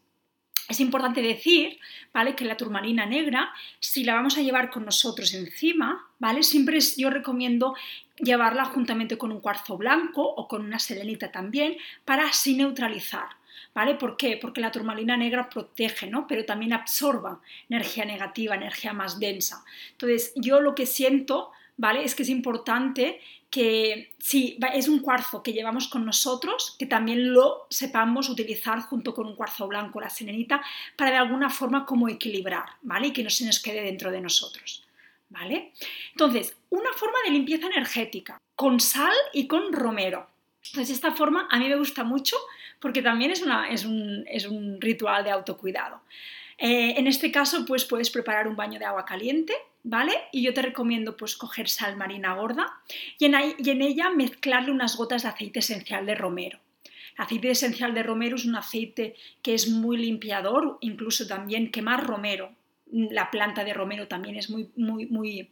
Es 0.68 0.80
importante 0.80 1.20
decir, 1.20 1.78
¿vale? 2.12 2.34
Que 2.34 2.46
la 2.46 2.56
turmalina 2.56 3.04
negra, 3.04 3.52
si 3.80 4.02
la 4.02 4.14
vamos 4.14 4.38
a 4.38 4.42
llevar 4.42 4.70
con 4.70 4.84
nosotros 4.86 5.34
encima, 5.34 6.08
¿vale? 6.18 6.42
Siempre 6.42 6.78
yo 6.96 7.10
recomiendo 7.10 7.74
llevarla 8.16 8.64
juntamente 8.64 9.18
con 9.18 9.30
un 9.30 9.40
cuarzo 9.40 9.76
blanco 9.76 10.22
o 10.22 10.48
con 10.48 10.64
una 10.64 10.78
selenita 10.78 11.30
también 11.30 11.76
para 12.04 12.28
así 12.28 12.54
neutralizar, 12.54 13.28
¿Vale? 13.74 13.96
¿Por 13.96 14.16
qué? 14.16 14.38
Porque 14.40 14.60
la 14.60 14.70
turmalina 14.70 15.16
negra 15.16 15.50
protege, 15.50 16.06
¿no? 16.06 16.26
Pero 16.28 16.44
también 16.44 16.72
absorba 16.72 17.40
energía 17.68 18.04
negativa, 18.04 18.54
energía 18.54 18.92
más 18.92 19.18
densa. 19.18 19.64
Entonces, 19.90 20.32
yo 20.36 20.60
lo 20.60 20.76
que 20.76 20.86
siento, 20.86 21.50
¿vale? 21.76 22.04
Es 22.04 22.14
que 22.14 22.22
es 22.22 22.28
importante 22.28 23.20
que 23.54 24.12
si 24.18 24.58
es 24.74 24.88
un 24.88 24.98
cuarzo 24.98 25.40
que 25.40 25.52
llevamos 25.52 25.86
con 25.86 26.04
nosotros, 26.04 26.74
que 26.76 26.86
también 26.86 27.32
lo 27.32 27.68
sepamos 27.70 28.28
utilizar 28.28 28.80
junto 28.80 29.14
con 29.14 29.28
un 29.28 29.36
cuarzo 29.36 29.68
blanco, 29.68 30.00
la 30.00 30.10
serenita, 30.10 30.60
para 30.96 31.12
de 31.12 31.18
alguna 31.18 31.48
forma 31.48 31.86
como 31.86 32.08
equilibrar, 32.08 32.64
¿vale? 32.82 33.08
Y 33.08 33.12
que 33.12 33.22
no 33.22 33.30
se 33.30 33.46
nos 33.46 33.60
quede 33.60 33.82
dentro 33.82 34.10
de 34.10 34.20
nosotros, 34.20 34.84
¿vale? 35.30 35.72
Entonces, 36.10 36.56
una 36.70 36.92
forma 36.94 37.18
de 37.24 37.30
limpieza 37.30 37.68
energética, 37.68 38.38
con 38.56 38.80
sal 38.80 39.14
y 39.32 39.46
con 39.46 39.72
romero. 39.72 40.33
Pues 40.72 40.90
esta 40.90 41.12
forma 41.12 41.46
a 41.50 41.58
mí 41.58 41.68
me 41.68 41.76
gusta 41.76 42.04
mucho 42.04 42.36
porque 42.80 43.02
también 43.02 43.30
es, 43.30 43.42
un, 43.84 44.80
ritual 44.80 45.24
de 45.24 45.30
autocuidado. 45.30 46.00
Eh, 46.58 46.94
en 46.96 47.06
este 47.06 47.30
caso, 47.30 47.64
pues 47.66 47.84
puedes 47.84 48.10
preparar 48.10 48.48
un 48.48 48.56
baño 48.56 48.78
de 48.78 48.84
agua 48.84 49.04
caliente, 49.04 49.52
¿vale? 49.82 50.12
Y 50.32 50.42
yo 50.42 50.54
te 50.54 50.62
recomiendo 50.62 51.16
pues 51.16 51.36
coger 51.36 51.68
sal 51.68 51.96
marina 51.96 52.34
gorda 52.34 52.80
y 53.18 53.26
en, 53.26 53.34
y 53.58 53.70
en 53.70 53.82
ella 53.82 54.10
mezclarle 54.10 54.70
unas 54.70 54.96
gotas 54.96 55.22
de 55.24 55.28
aceite 55.28 55.58
esencial 55.58 56.06
de 56.06 56.14
romero. 56.14 56.60
El 57.16 57.24
aceite 57.24 57.50
esencial 57.50 57.94
de 57.94 58.02
romero 58.02 58.36
es 58.36 58.44
un 58.44 58.56
aceite 58.56 59.14
que 59.42 59.54
es 59.54 59.68
muy 59.68 59.96
limpiador, 59.96 60.78
incluso 60.80 61.26
también 61.26 61.70
quemar 61.70 62.06
romero. 62.06 62.52
La 62.90 63.30
planta 63.30 63.64
de 63.64 63.74
romero 63.74 64.08
también 64.08 64.36
es 64.36 64.50
muy, 64.50 64.70
muy, 64.76 65.06
muy 65.06 65.50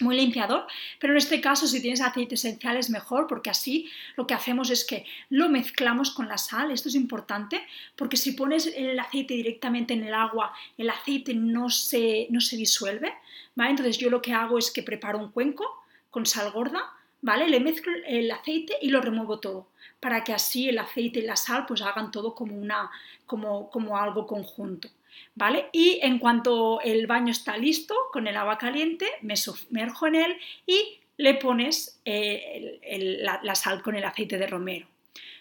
muy 0.00 0.16
limpiador, 0.16 0.66
pero 0.98 1.12
en 1.12 1.18
este 1.18 1.40
caso 1.40 1.66
si 1.66 1.80
tienes 1.80 2.00
aceite 2.00 2.34
esencial 2.34 2.76
es 2.76 2.90
mejor 2.90 3.26
porque 3.26 3.50
así 3.50 3.90
lo 4.16 4.26
que 4.26 4.34
hacemos 4.34 4.70
es 4.70 4.84
que 4.84 5.04
lo 5.28 5.48
mezclamos 5.48 6.10
con 6.10 6.28
la 6.28 6.38
sal, 6.38 6.70
esto 6.70 6.88
es 6.88 6.94
importante 6.94 7.62
porque 7.96 8.16
si 8.16 8.32
pones 8.32 8.66
el 8.66 8.98
aceite 8.98 9.34
directamente 9.34 9.94
en 9.94 10.04
el 10.04 10.14
agua, 10.14 10.52
el 10.78 10.90
aceite 10.90 11.34
no 11.34 11.70
se, 11.70 12.26
no 12.30 12.40
se 12.40 12.56
disuelve, 12.56 13.12
¿vale? 13.54 13.70
Entonces 13.70 13.98
yo 13.98 14.10
lo 14.10 14.22
que 14.22 14.32
hago 14.32 14.58
es 14.58 14.70
que 14.70 14.82
preparo 14.82 15.18
un 15.18 15.30
cuenco 15.30 15.84
con 16.10 16.26
sal 16.26 16.50
gorda, 16.50 16.82
¿vale? 17.20 17.48
Le 17.48 17.60
mezclo 17.60 17.92
el 18.06 18.30
aceite 18.30 18.74
y 18.80 18.88
lo 18.88 19.00
remuevo 19.00 19.38
todo 19.40 19.68
para 20.02 20.24
que 20.24 20.32
así 20.32 20.68
el 20.68 20.78
aceite 20.78 21.20
y 21.20 21.22
la 21.22 21.36
sal 21.36 21.64
pues 21.64 21.80
hagan 21.80 22.10
todo 22.10 22.34
como, 22.34 22.56
una, 22.56 22.90
como, 23.24 23.70
como 23.70 23.96
algo 23.96 24.26
conjunto. 24.26 24.88
¿Vale? 25.34 25.68
Y 25.72 25.98
en 26.02 26.18
cuanto 26.18 26.80
el 26.80 27.06
baño 27.06 27.30
está 27.30 27.56
listo, 27.56 27.94
con 28.12 28.26
el 28.26 28.36
agua 28.36 28.58
caliente, 28.58 29.06
me 29.22 29.36
sumerjo 29.36 30.06
en 30.06 30.14
él 30.14 30.36
y 30.66 30.98
le 31.16 31.34
pones 31.34 32.00
eh, 32.04 32.80
la, 33.42 33.54
sal 33.54 33.82
con 33.82 33.94
el 33.94 34.04
aceite 34.04 34.38
de 34.38 34.46
romero, 34.46 34.86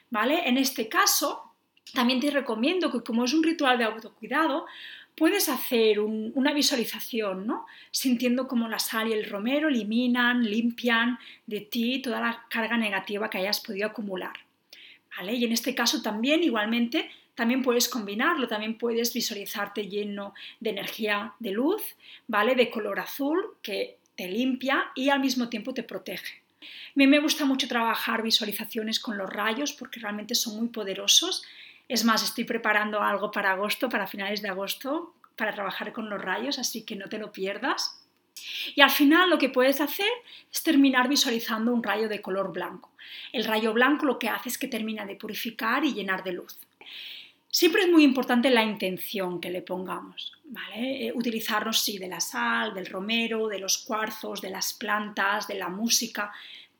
¿vale? 0.10 0.48
En 0.48 0.58
este 0.58 0.88
caso, 0.88 1.54
también 1.94 2.20
te 2.20 2.30
recomiendo 2.30 2.92
que 2.92 3.02
como 3.02 3.26
es 3.26 3.34
un 3.34 3.44
ritual 3.44 3.78
de 3.78 3.86
autocuidado, 3.86 4.66
puedes 5.16 5.50
hacer 5.50 6.00
una 6.00 6.54
visualización, 6.54 7.46
¿no? 7.48 7.66
Sintiendo 7.92 8.48
como 8.48 8.68
la 8.68 8.80
sal 8.80 9.10
y 9.10 9.14
el 9.14 9.30
romero 9.30 9.68
eliminan, 9.68 10.44
limpian 10.44 11.20
de 11.46 11.62
ti 11.62 12.02
toda 12.02 12.22
la 12.22 12.46
carga 12.50 12.78
negativa 12.78 13.30
que 13.30 13.40
hayas 13.40 13.60
podido 13.60 13.88
acumular. 13.88 14.34
¿Vale? 15.18 15.34
Y 15.34 15.44
en 15.44 15.52
este 15.52 15.76
caso 15.76 16.02
también 16.02 16.42
igualmente 16.42 17.10
también 17.36 17.62
puedes 17.62 17.88
combinarlo, 17.88 18.48
también 18.48 18.78
puedes 18.78 19.14
visualizarte 19.14 19.88
lleno 19.88 20.34
de 20.60 20.72
energía 20.72 21.34
de 21.40 21.52
luz, 21.52 21.82
¿vale? 22.28 22.56
De 22.56 22.70
color 22.70 23.00
azul 23.00 23.56
que 23.62 23.98
te 24.16 24.28
limpia 24.28 24.92
y 24.96 25.10
al 25.10 25.20
mismo 25.20 25.50
tiempo 25.50 25.74
te 25.74 25.84
protege. 25.84 26.42
A 26.62 26.94
mí 26.96 27.08
me 27.08 27.20
gusta 27.20 27.46
mucho 27.46 27.68
trabajar 27.68 28.22
visualizaciones 28.22 29.00
con 29.00 29.18
los 29.18 29.30
rayos 29.30 29.74
porque 29.74 30.00
realmente 30.00 30.36
son 30.36 30.58
muy 30.58 30.68
poderosos. 30.68 31.44
Es 31.88 32.04
más, 32.04 32.24
estoy 32.24 32.44
preparando 32.44 33.02
algo 33.02 33.32
para 33.32 33.52
agosto, 33.52 33.90
para 33.90 34.08
finales 34.08 34.42
de 34.42 34.50
agosto, 34.50 35.16
para 35.36 35.54
trabajar 35.54 35.92
con 35.94 36.10
los 36.10 36.22
rayos, 36.22 36.60
así 36.60 36.84
que 36.84 36.96
no 36.96 37.08
te 37.08 37.18
lo 37.18 37.32
pierdas. 37.32 37.98
Y 38.76 38.82
al 38.82 38.92
final 38.92 39.30
lo 39.30 39.38
que 39.38 39.50
puedes 39.50 39.82
hacer 39.82 40.10
es 40.52 40.64
terminar 40.64 41.08
visualizando 41.08 41.74
un 41.74 41.84
rayo 41.84 42.08
de 42.10 42.22
color 42.22 42.52
blanco. 42.52 42.92
El 43.32 43.46
rayo 43.46 43.74
blanco 43.74 44.06
lo 44.06 44.20
que 44.20 44.30
hace 44.30 44.50
es 44.50 44.58
que 44.58 44.68
termina 44.68 45.06
de 45.06 45.16
purificar 45.16 45.84
y 45.84 45.94
llenar 45.94 46.24
de 46.24 46.34
luz. 46.34 46.60
Siempre 47.52 47.84
es 47.84 47.90
muy 47.90 48.06
importante 48.06 48.50
la 48.50 48.64
intención 48.64 49.42
que 49.42 49.50
le 49.50 49.62
pongamos. 49.62 50.32
Eh, 50.74 51.12
utilizarnos, 51.14 51.82
sí, 51.82 51.98
de 51.98 52.08
la 52.08 52.22
sal, 52.22 52.74
del 52.74 52.86
romero, 52.86 53.50
de 53.50 53.60
los 53.60 53.78
cuarzos, 53.80 54.42
de 54.42 54.50
las 54.50 54.74
plantas, 54.74 55.48
de 55.50 55.56
la 55.56 55.68
música, 55.68 56.32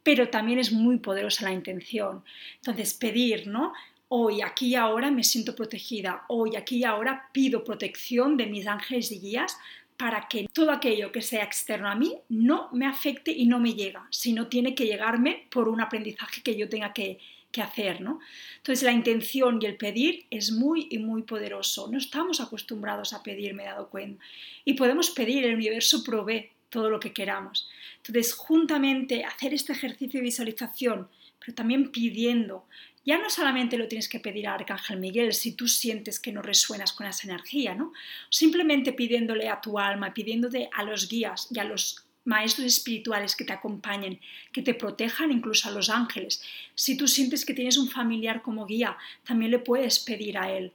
pero 0.02 0.30
también 0.30 0.60
es 0.60 0.72
muy 0.72 0.98
poderosa 0.98 1.44
la 1.44 1.52
intención. 1.52 2.24
Entonces, 2.56 2.94
pedir, 2.94 3.48
¿no? 3.48 3.74
Hoy, 4.08 4.42
aquí 4.42 4.68
y 4.68 4.76
ahora 4.76 5.12
me 5.12 5.26
siento 5.26 5.56
protegida, 5.56 6.24
hoy, 6.30 6.56
aquí 6.56 6.78
y 6.78 6.84
ahora 6.86 7.30
pido 7.34 7.66
protección 7.66 8.38
de 8.38 8.48
mis 8.48 8.66
ángeles 8.66 9.12
y 9.12 9.20
guías 9.20 9.58
para 9.98 10.28
que 10.30 10.48
todo 10.52 10.72
aquello 10.72 11.12
que 11.12 11.22
sea 11.22 11.44
externo 11.44 11.90
a 11.90 11.96
mí 11.96 12.16
no 12.30 12.70
me 12.72 12.88
afecte 12.88 13.32
y 13.32 13.46
no 13.46 13.60
me 13.60 13.74
llega, 13.74 14.08
sino 14.10 14.48
tiene 14.48 14.74
que 14.74 14.86
llegarme 14.86 15.48
por 15.52 15.70
un 15.70 15.80
aprendizaje 15.80 16.42
que 16.42 16.58
yo 16.58 16.68
tenga 16.70 16.92
que, 16.92 17.20
que 17.52 17.62
hacer, 17.62 18.02
¿no? 18.02 18.20
Entonces 18.58 18.84
la 18.84 18.92
intención 18.92 19.60
y 19.62 19.66
el 19.66 19.78
pedir 19.78 20.26
es 20.30 20.52
muy 20.52 20.88
y 20.90 20.98
muy 20.98 21.24
poderoso. 21.24 21.90
No 21.92 21.98
estamos 21.98 22.42
acostumbrados 22.42 23.14
a 23.14 23.24
pedir, 23.24 23.54
me 23.54 23.64
he 23.64 23.68
dado 23.68 23.90
cuenta. 23.90 24.24
Y 24.66 24.74
podemos 24.74 25.10
pedir, 25.12 25.46
el 25.46 25.56
universo 25.56 26.04
provee 26.04 26.50
todo 26.70 26.90
lo 26.90 27.00
que 27.00 27.14
queramos. 27.14 27.70
Entonces, 27.98 28.34
juntamente 28.34 29.26
hacer 29.26 29.54
este 29.54 29.74
ejercicio 29.74 30.20
de 30.20 30.24
visualización, 30.24 31.08
pero 31.40 31.54
también 31.54 31.92
pidiendo, 31.92 32.66
ya 33.06 33.18
no 33.18 33.30
solamente 33.30 33.78
lo 33.78 33.88
tienes 33.88 34.08
que 34.08 34.20
pedir 34.20 34.48
a 34.48 34.54
Arcángel 34.54 35.00
Miguel 35.00 35.34
si 35.34 35.54
tú 35.54 35.68
sientes 35.68 36.20
que 36.20 36.32
no 36.32 36.42
resuenas 36.42 36.94
con 36.94 37.08
esa 37.08 37.28
energía, 37.28 37.76
¿no? 37.76 37.94
Simplemente 38.30 38.94
pidiéndole 38.94 39.50
a 39.50 39.60
tu 39.60 39.80
alma, 39.80 40.14
pidiéndole 40.14 40.70
a 40.72 40.84
los 40.84 41.10
guías 41.10 41.48
y 41.52 41.60
a 41.60 41.64
los 41.64 42.06
maestros 42.24 42.68
espirituales 42.68 43.36
que 43.36 43.46
te 43.46 43.54
acompañen, 43.54 44.20
que 44.52 44.62
te 44.62 44.74
protejan, 44.74 45.32
incluso 45.32 45.70
a 45.70 45.72
los 45.72 45.90
ángeles. 45.90 46.44
Si 46.76 46.96
tú 46.96 47.08
sientes 47.08 47.46
que 47.46 47.54
tienes 47.54 47.78
un 47.78 47.90
familiar 47.90 48.42
como 48.42 48.66
guía, 48.66 48.98
también 49.24 49.52
le 49.52 49.60
puedes 49.60 50.00
pedir 50.00 50.38
a 50.38 50.52
él. 50.52 50.74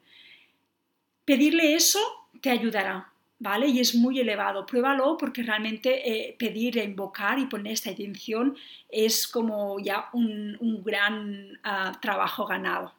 Pedirle 1.24 1.74
eso 1.74 2.00
te 2.40 2.50
ayudará, 2.50 3.12
¿vale? 3.38 3.68
Y 3.68 3.80
es 3.80 3.94
muy 3.94 4.20
elevado. 4.20 4.66
Pruébalo 4.66 5.16
porque 5.16 5.42
realmente 5.42 6.08
eh, 6.08 6.36
pedir, 6.38 6.76
invocar 6.76 7.38
y 7.38 7.46
poner 7.46 7.72
esta 7.72 7.90
intención 7.90 8.56
es 8.88 9.26
como 9.26 9.78
ya 9.80 10.08
un, 10.12 10.82
gran 10.84 11.58
ah, 11.64 11.98
trabajo 12.00 12.46
ganado. 12.46 12.94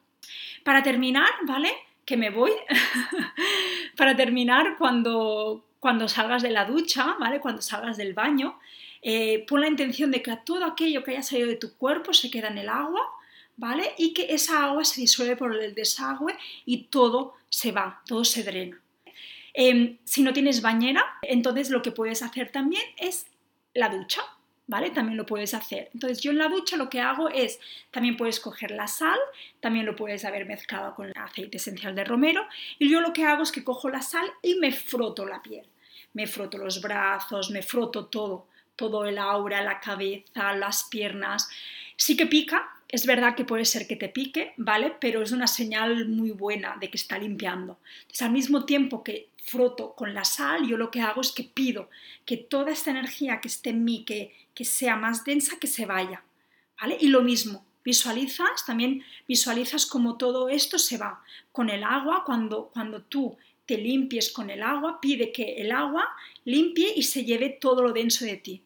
Para 0.63 0.83
terminar, 0.83 1.29
¿vale? 1.45 1.71
Que 2.05 2.17
me 2.17 2.29
voy. 2.29 2.51
Para 3.97 4.15
terminar, 4.15 4.75
cuando, 4.77 5.63
cuando 5.79 6.07
salgas 6.07 6.41
de 6.41 6.51
la 6.51 6.65
ducha, 6.65 7.15
¿vale? 7.19 7.39
Cuando 7.39 7.61
salgas 7.61 7.97
del 7.97 8.13
baño, 8.13 8.59
eh, 9.01 9.45
pon 9.47 9.61
la 9.61 9.67
intención 9.67 10.11
de 10.11 10.21
que 10.21 10.35
todo 10.45 10.65
aquello 10.65 11.03
que 11.03 11.11
haya 11.11 11.23
salido 11.23 11.47
de 11.47 11.55
tu 11.55 11.75
cuerpo 11.75 12.13
se 12.13 12.31
queda 12.31 12.47
en 12.47 12.57
el 12.57 12.69
agua, 12.69 13.01
¿vale? 13.55 13.93
Y 13.97 14.13
que 14.13 14.33
esa 14.33 14.65
agua 14.65 14.83
se 14.85 15.01
disuelve 15.01 15.35
por 15.35 15.55
el 15.55 15.75
desagüe 15.75 16.35
y 16.65 16.85
todo 16.85 17.35
se 17.49 17.71
va, 17.71 18.01
todo 18.05 18.23
se 18.23 18.43
drena. 18.43 18.81
Em, 19.53 19.97
si 20.03 20.21
no 20.21 20.33
tienes 20.33 20.61
bañera, 20.61 21.03
entonces 21.21 21.69
lo 21.69 21.81
que 21.81 21.91
puedes 21.91 22.21
hacer 22.21 22.51
también 22.51 22.83
es 22.97 23.27
la 23.73 23.89
ducha, 23.89 24.21
¿vale? 24.67 24.91
También 24.91 25.17
lo 25.17 25.25
puedes 25.25 25.53
hacer. 25.53 25.89
Entonces 25.93 26.21
yo 26.21 26.31
en 26.31 26.37
la 26.37 26.49
ducha 26.49 26.77
lo 26.77 26.89
que 26.89 26.99
hago 26.99 27.29
es, 27.29 27.59
también 27.91 28.17
puedes 28.17 28.39
coger 28.39 28.71
la 28.71 28.87
sal, 28.87 29.17
también 29.59 29.85
lo 29.85 29.95
puedes 29.95 30.25
haber 30.25 30.45
mezclado 30.45 30.93
con 30.93 31.07
el 31.07 31.17
aceite 31.17 31.57
esencial 31.57 31.95
de 31.95 32.03
romero, 32.03 32.45
y 32.77 32.89
yo 32.89 33.01
lo 33.01 33.13
que 33.13 33.23
hago 33.23 33.43
es 33.43 33.51
que 33.51 33.63
cojo 33.63 33.89
la 33.89 34.01
sal 34.01 34.29
y 34.41 34.55
me 34.55 34.71
froto 34.71 35.25
la 35.25 35.41
piel. 35.41 35.65
Me 36.13 36.27
froto 36.27 36.57
los 36.57 36.81
brazos, 36.81 37.49
me 37.49 37.61
froto 37.61 38.05
todo, 38.05 38.47
todo 38.75 39.05
el 39.05 39.17
aura, 39.17 39.61
la 39.61 39.79
cabeza, 39.79 40.53
las 40.53 40.83
piernas. 40.85 41.49
Sí 41.95 42.17
que 42.17 42.25
pica, 42.25 42.76
es 42.89 43.05
verdad 43.05 43.35
que 43.35 43.43
puede 43.43 43.65
ser 43.65 43.87
que 43.87 43.95
te 43.95 44.07
pique, 44.07 44.53
¿vale? 44.57 44.95
Pero 44.99 45.21
es 45.21 45.31
una 45.31 45.47
señal 45.47 46.07
muy 46.07 46.31
buena 46.31 46.77
de 46.79 46.89
que 46.89 46.97
está 46.97 47.17
limpiando. 47.17 47.79
Entonces, 48.01 48.21
al 48.21 48.31
mismo 48.31 48.65
tiempo 48.65 49.03
que 49.03 49.29
froto 49.43 49.93
con 49.93 50.13
la 50.13 50.23
sal, 50.23 50.67
yo 50.67 50.77
lo 50.77 50.89
que 50.89 51.01
hago 51.01 51.21
es 51.21 51.31
que 51.31 51.43
pido 51.43 51.89
que 52.25 52.37
toda 52.37 52.71
esta 52.71 52.91
energía 52.91 53.41
que 53.41 53.49
esté 53.49 53.71
en 53.71 53.83
mí, 53.83 54.05
que, 54.05 54.33
que 54.53 54.63
sea 54.63 54.95
más 54.95 55.25
densa, 55.25 55.57
que 55.59 55.67
se 55.67 55.85
vaya. 55.85 56.23
¿Vale? 56.79 56.97
Y 56.99 57.07
lo 57.07 57.21
mismo, 57.21 57.65
visualizas, 57.83 58.65
también 58.65 59.03
visualizas 59.27 59.85
como 59.85 60.17
todo 60.17 60.47
esto 60.47 60.79
se 60.79 60.97
va. 60.97 61.23
Con 61.51 61.69
el 61.69 61.83
agua, 61.83 62.23
cuando, 62.25 62.69
cuando 62.73 63.01
tú 63.01 63.37
te 63.65 63.77
limpies 63.77 64.31
con 64.31 64.49
el 64.49 64.63
agua, 64.63 65.01
pide 65.01 65.33
que 65.33 65.55
el 65.55 65.71
agua 65.71 66.07
limpie 66.45 66.93
y 66.95 67.03
se 67.03 67.25
lleve 67.25 67.49
todo 67.49 67.81
lo 67.81 67.91
denso 67.91 68.23
de 68.23 68.37
ti. 68.37 68.63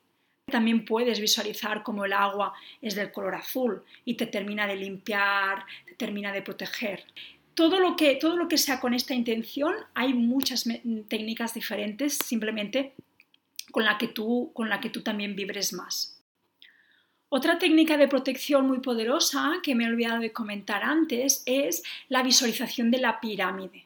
También 0.52 0.86
puedes 0.86 1.20
visualizar 1.20 1.82
como 1.82 2.06
el 2.06 2.14
agua 2.14 2.54
es 2.82 2.96
del 2.96 3.12
color 3.12 3.36
azul 3.36 3.84
y 4.06 4.14
te 4.14 4.28
termina 4.28 4.68
de 4.68 4.76
limpiar, 4.76 5.66
te 5.86 5.96
termina 5.96 6.32
de 6.32 6.42
proteger 6.42 7.06
todo 7.54 7.80
lo, 7.80 7.96
que, 7.96 8.16
todo 8.16 8.38
lo 8.38 8.48
que 8.48 8.58
sea 8.58 8.80
con 8.80 8.94
esta 8.94 9.14
intención, 9.14 9.76
hay 9.94 10.14
muchas 10.14 10.68
técnicas 11.08 11.54
diferentes, 11.54 12.18
simplemente 12.18 12.94
con 13.72 13.86
la, 13.86 13.98
que 13.98 14.08
tú, 14.08 14.52
con 14.54 14.70
la 14.70 14.80
que 14.80 14.90
tú 14.90 15.02
también 15.02 15.36
vibres 15.36 15.74
más. 15.74 16.22
Otra 17.30 17.58
técnica 17.58 17.98
de 17.98 18.08
protección 18.08 18.68
muy 18.68 18.80
poderosa 18.80 19.60
que 19.64 19.76
me 19.76 19.86
he 19.86 19.88
olvidado 19.88 20.20
de 20.20 20.34
comentar 20.34 20.84
antes 20.84 21.44
es 21.46 21.84
la 22.10 22.24
visualización 22.24 22.92
de 22.92 22.98
la 22.98 23.22
pirámide. 23.22 23.86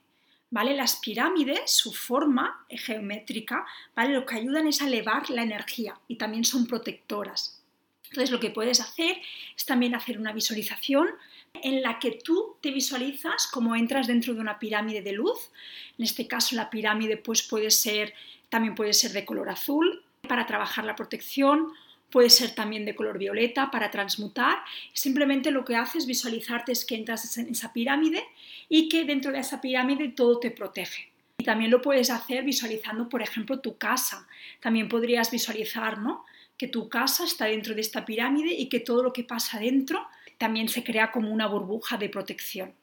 ¿Vale? 0.52 0.76
Las 0.76 0.98
pirámides, 0.98 1.72
su 1.72 1.92
forma 1.92 2.66
geométrica, 2.70 3.66
¿vale? 3.96 4.14
lo 4.14 4.26
que 4.26 4.36
ayudan 4.36 4.68
es 4.68 4.82
a 4.82 4.88
elevar 4.88 5.30
la 5.30 5.44
energía 5.44 6.00
y 6.08 6.16
también 6.16 6.46
son 6.46 6.68
protectoras. 6.68 7.62
Entonces 8.06 8.32
lo 8.32 8.40
que 8.40 8.52
puedes 8.52 8.80
hacer 8.80 9.18
es 9.58 9.66
también 9.66 9.96
hacer 9.96 10.20
una 10.20 10.32
visualización 10.32 11.10
en 11.54 11.82
la 11.82 12.00
que 12.00 12.12
tú 12.24 12.58
te 12.62 12.72
visualizas 12.72 13.48
como 13.48 13.76
entras 13.76 14.08
dentro 14.08 14.34
de 14.34 14.40
una 14.40 14.60
pirámide 14.60 15.02
de 15.02 15.14
luz. 15.14 15.52
En 15.98 16.06
este 16.06 16.28
caso 16.28 16.56
la 16.56 16.70
pirámide 16.70 17.18
pues 17.18 17.42
puede 17.42 17.72
ser 17.72 18.14
también 18.50 18.76
puede 18.76 18.94
ser 18.94 19.12
de 19.12 19.26
color 19.26 19.50
azul 19.50 20.04
para 20.28 20.46
trabajar 20.46 20.86
la 20.86 20.96
protección, 20.96 21.74
puede 22.10 22.30
ser 22.30 22.56
también 22.56 22.86
de 22.86 22.96
color 22.96 23.18
violeta 23.18 23.72
para 23.72 23.92
transmutar. 23.92 24.60
Simplemente 24.94 25.52
lo 25.52 25.66
que 25.66 25.76
haces 25.76 26.04
es 26.04 26.08
visualizarte 26.08 26.72
es 26.72 26.86
que 26.86 26.96
entras 26.96 27.38
en 27.38 27.50
esa 27.50 27.74
pirámide 27.74 28.24
y 28.70 28.90
que 28.90 29.06
dentro 29.06 29.32
de 29.32 29.40
esa 29.40 29.62
pirámide 29.62 30.10
todo 30.10 30.40
te 30.40 30.52
protege. 30.52 31.10
Y 31.38 31.44
también 31.44 31.72
lo 31.72 31.82
puedes 31.82 32.10
hacer 32.10 32.44
visualizando, 32.44 33.10
por 33.10 33.22
ejemplo, 33.22 33.60
tu 33.60 33.78
casa. 33.78 34.28
También 34.62 34.88
podrías 34.88 35.32
visualizar, 35.32 35.98
¿no? 35.98 36.26
que 36.58 36.68
tu 36.68 36.90
casa 36.90 37.26
está 37.26 37.46
dentro 37.46 37.76
de 37.76 37.82
esta 37.82 38.06
pirámide 38.06 38.54
y 38.54 38.70
que 38.70 38.80
todo 38.80 39.04
lo 39.04 39.14
que 39.14 39.24
pasa 39.24 39.60
dentro 39.60 40.08
también 40.38 40.70
se 40.70 40.84
crea 40.84 41.12
como 41.12 41.32
una 41.32 41.48
burbuja 41.48 41.98
de 41.98 42.10
protección. 42.10 42.74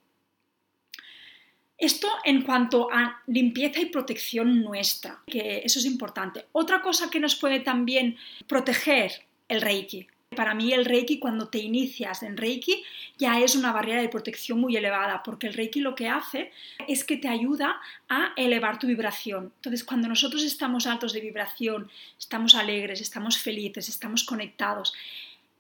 Esto 1.82 2.08
en 2.22 2.42
cuanto 2.42 2.88
a 2.92 3.20
limpieza 3.26 3.80
y 3.80 3.86
protección 3.86 4.62
nuestra, 4.62 5.18
que 5.26 5.62
eso 5.64 5.80
es 5.80 5.84
importante. 5.84 6.46
Otra 6.52 6.80
cosa 6.80 7.10
que 7.10 7.18
nos 7.18 7.34
puede 7.34 7.58
también 7.58 8.16
proteger 8.46 9.10
el 9.48 9.60
Reiki. 9.60 10.06
Para 10.36 10.54
mí 10.54 10.72
el 10.72 10.84
Reiki 10.84 11.18
cuando 11.18 11.48
te 11.48 11.58
inicias 11.58 12.22
en 12.22 12.36
Reiki 12.36 12.84
ya 13.18 13.40
es 13.40 13.56
una 13.56 13.72
barrera 13.72 14.00
de 14.00 14.08
protección 14.08 14.60
muy 14.60 14.76
elevada 14.76 15.24
porque 15.24 15.48
el 15.48 15.54
Reiki 15.54 15.80
lo 15.80 15.96
que 15.96 16.06
hace 16.06 16.52
es 16.86 17.02
que 17.02 17.16
te 17.16 17.26
ayuda 17.26 17.80
a 18.08 18.32
elevar 18.36 18.78
tu 18.78 18.86
vibración. 18.86 19.52
Entonces 19.56 19.82
cuando 19.82 20.06
nosotros 20.06 20.44
estamos 20.44 20.86
altos 20.86 21.12
de 21.12 21.20
vibración, 21.20 21.90
estamos 22.16 22.54
alegres, 22.54 23.00
estamos 23.00 23.38
felices, 23.38 23.88
estamos 23.88 24.22
conectados, 24.22 24.94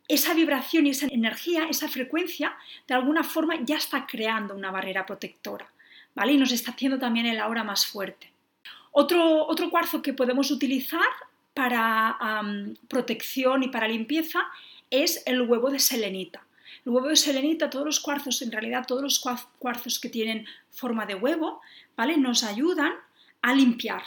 esa 0.06 0.34
vibración 0.34 0.86
y 0.86 0.90
esa 0.90 1.06
energía, 1.06 1.66
esa 1.68 1.88
frecuencia, 1.88 2.54
de 2.86 2.94
alguna 2.94 3.24
forma 3.24 3.56
ya 3.64 3.76
está 3.76 4.06
creando 4.06 4.54
una 4.54 4.70
barrera 4.70 5.04
protectora, 5.04 5.66
Y 6.14 6.36
nos 6.36 6.52
está 6.52 6.72
haciendo 6.72 6.98
también 6.98 7.26
el 7.26 7.40
aura 7.40 7.64
más 7.64 7.86
fuerte. 7.86 8.32
Otro, 8.90 9.46
otro 9.46 9.70
cuarzo 9.70 10.02
que 10.02 10.12
podemos 10.12 10.50
utilizar 10.50 11.08
para 11.54 12.42
protección 12.88 13.62
y 13.62 13.68
para 13.68 13.88
limpieza 13.88 14.40
es 14.90 15.22
el 15.26 15.42
huevo 15.42 15.70
de 15.70 15.78
selenita. 15.78 16.44
El 16.84 16.92
huevo 16.92 17.08
de 17.08 17.16
selenita, 17.16 17.70
todos 17.70 17.86
los 17.86 18.00
cuarzos, 18.00 18.42
en 18.42 18.52
realidad 18.52 18.86
todos 18.86 19.02
los 19.02 19.20
cuarzos 19.58 19.98
que 19.98 20.08
tienen 20.08 20.46
forma 20.70 21.06
de 21.06 21.14
huevo, 21.14 21.60
¿vale? 21.96 22.16
Nos 22.16 22.44
ayudan 22.44 22.92
a 23.40 23.54
limpiar, 23.54 24.02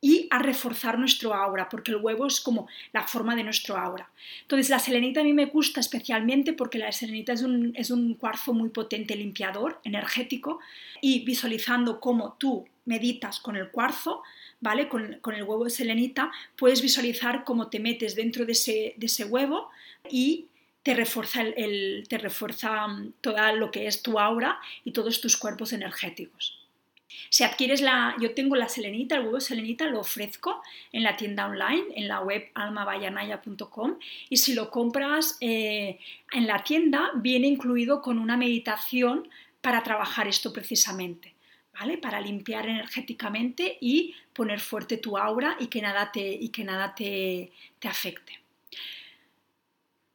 y 0.00 0.26
a 0.30 0.38
reforzar 0.38 0.98
nuestro 0.98 1.34
aura, 1.34 1.68
porque 1.68 1.90
el 1.90 1.98
huevo 1.98 2.26
es 2.26 2.40
como 2.40 2.68
la 2.92 3.06
forma 3.06 3.36
de 3.36 3.44
nuestro 3.44 3.76
aura. 3.76 4.10
Entonces, 4.42 4.70
la 4.70 4.78
selenita 4.78 5.20
a 5.20 5.24
mí 5.24 5.32
me 5.32 5.46
gusta 5.46 5.80
especialmente 5.80 6.52
porque 6.54 6.78
la 6.78 6.90
selenita 6.90 7.32
es 7.34 7.42
un, 7.42 7.72
es 7.76 7.90
un 7.90 8.14
cuarzo 8.14 8.54
muy 8.54 8.70
potente 8.70 9.14
limpiador, 9.14 9.80
energético, 9.84 10.60
y 11.02 11.24
visualizando 11.24 12.00
cómo 12.00 12.36
tú 12.38 12.66
meditas 12.86 13.40
con 13.40 13.56
el 13.56 13.70
cuarzo, 13.70 14.22
¿vale? 14.60 14.88
Con, 14.88 15.20
el 15.34 15.42
huevo 15.42 15.64
de 15.64 15.70
selenita, 15.70 16.30
puedes 16.56 16.82
visualizar 16.82 17.44
cómo 17.44 17.68
te 17.68 17.78
metes 17.78 18.14
dentro 18.14 18.44
de 18.46 18.52
ese, 18.52 18.94
de 18.96 19.06
ese 19.06 19.24
huevo 19.24 19.70
y 20.10 20.46
te 20.82 20.94
refuerza, 20.94 21.42
el, 21.42 22.06
te 22.08 22.18
refuerza 22.18 22.88
mm, 22.88 23.12
todo 23.20 23.36
lo 23.54 23.70
que 23.70 23.86
es 23.86 24.02
tu 24.02 24.18
aura 24.18 24.58
y 24.84 24.92
todos 24.92 25.20
tus 25.20 25.36
cuerpos 25.36 25.72
energéticos. 25.72 26.59
Si 27.28 27.44
adquieres 27.44 27.80
la, 27.80 28.16
yo 28.20 28.34
tengo 28.34 28.56
la 28.56 28.68
selenita, 28.68 29.16
el 29.16 29.24
huevo 29.24 29.40
selenita, 29.40 29.86
lo 29.86 30.00
ofrezco 30.00 30.62
en 30.92 31.02
la 31.02 31.16
tienda 31.16 31.46
online, 31.46 31.84
en 31.94 32.08
la 32.08 32.20
web 32.20 32.50
almabayanaya.com 32.54 33.98
y 34.28 34.36
si 34.36 34.54
lo 34.54 34.70
compras 34.70 35.36
eh, 35.40 35.98
en 36.32 36.46
la 36.46 36.62
tienda 36.64 37.10
viene 37.16 37.46
incluido 37.46 38.02
con 38.02 38.18
una 38.18 38.36
meditación 38.36 39.28
para 39.60 39.82
trabajar 39.82 40.28
esto 40.28 40.52
precisamente. 40.52 41.34
¿Vale? 41.78 41.96
Para 41.96 42.20
limpiar 42.20 42.68
energéticamente 42.68 43.78
y 43.80 44.14
poner 44.34 44.60
fuerte 44.60 44.98
tu 44.98 45.16
aura 45.16 45.56
y 45.60 45.68
que 45.68 45.80
nada 45.80 46.12
te, 46.12 46.20
y 46.20 46.50
que 46.50 46.62
nada 46.62 46.94
te, 46.94 47.52
te 47.78 47.88
afecte. 47.88 48.38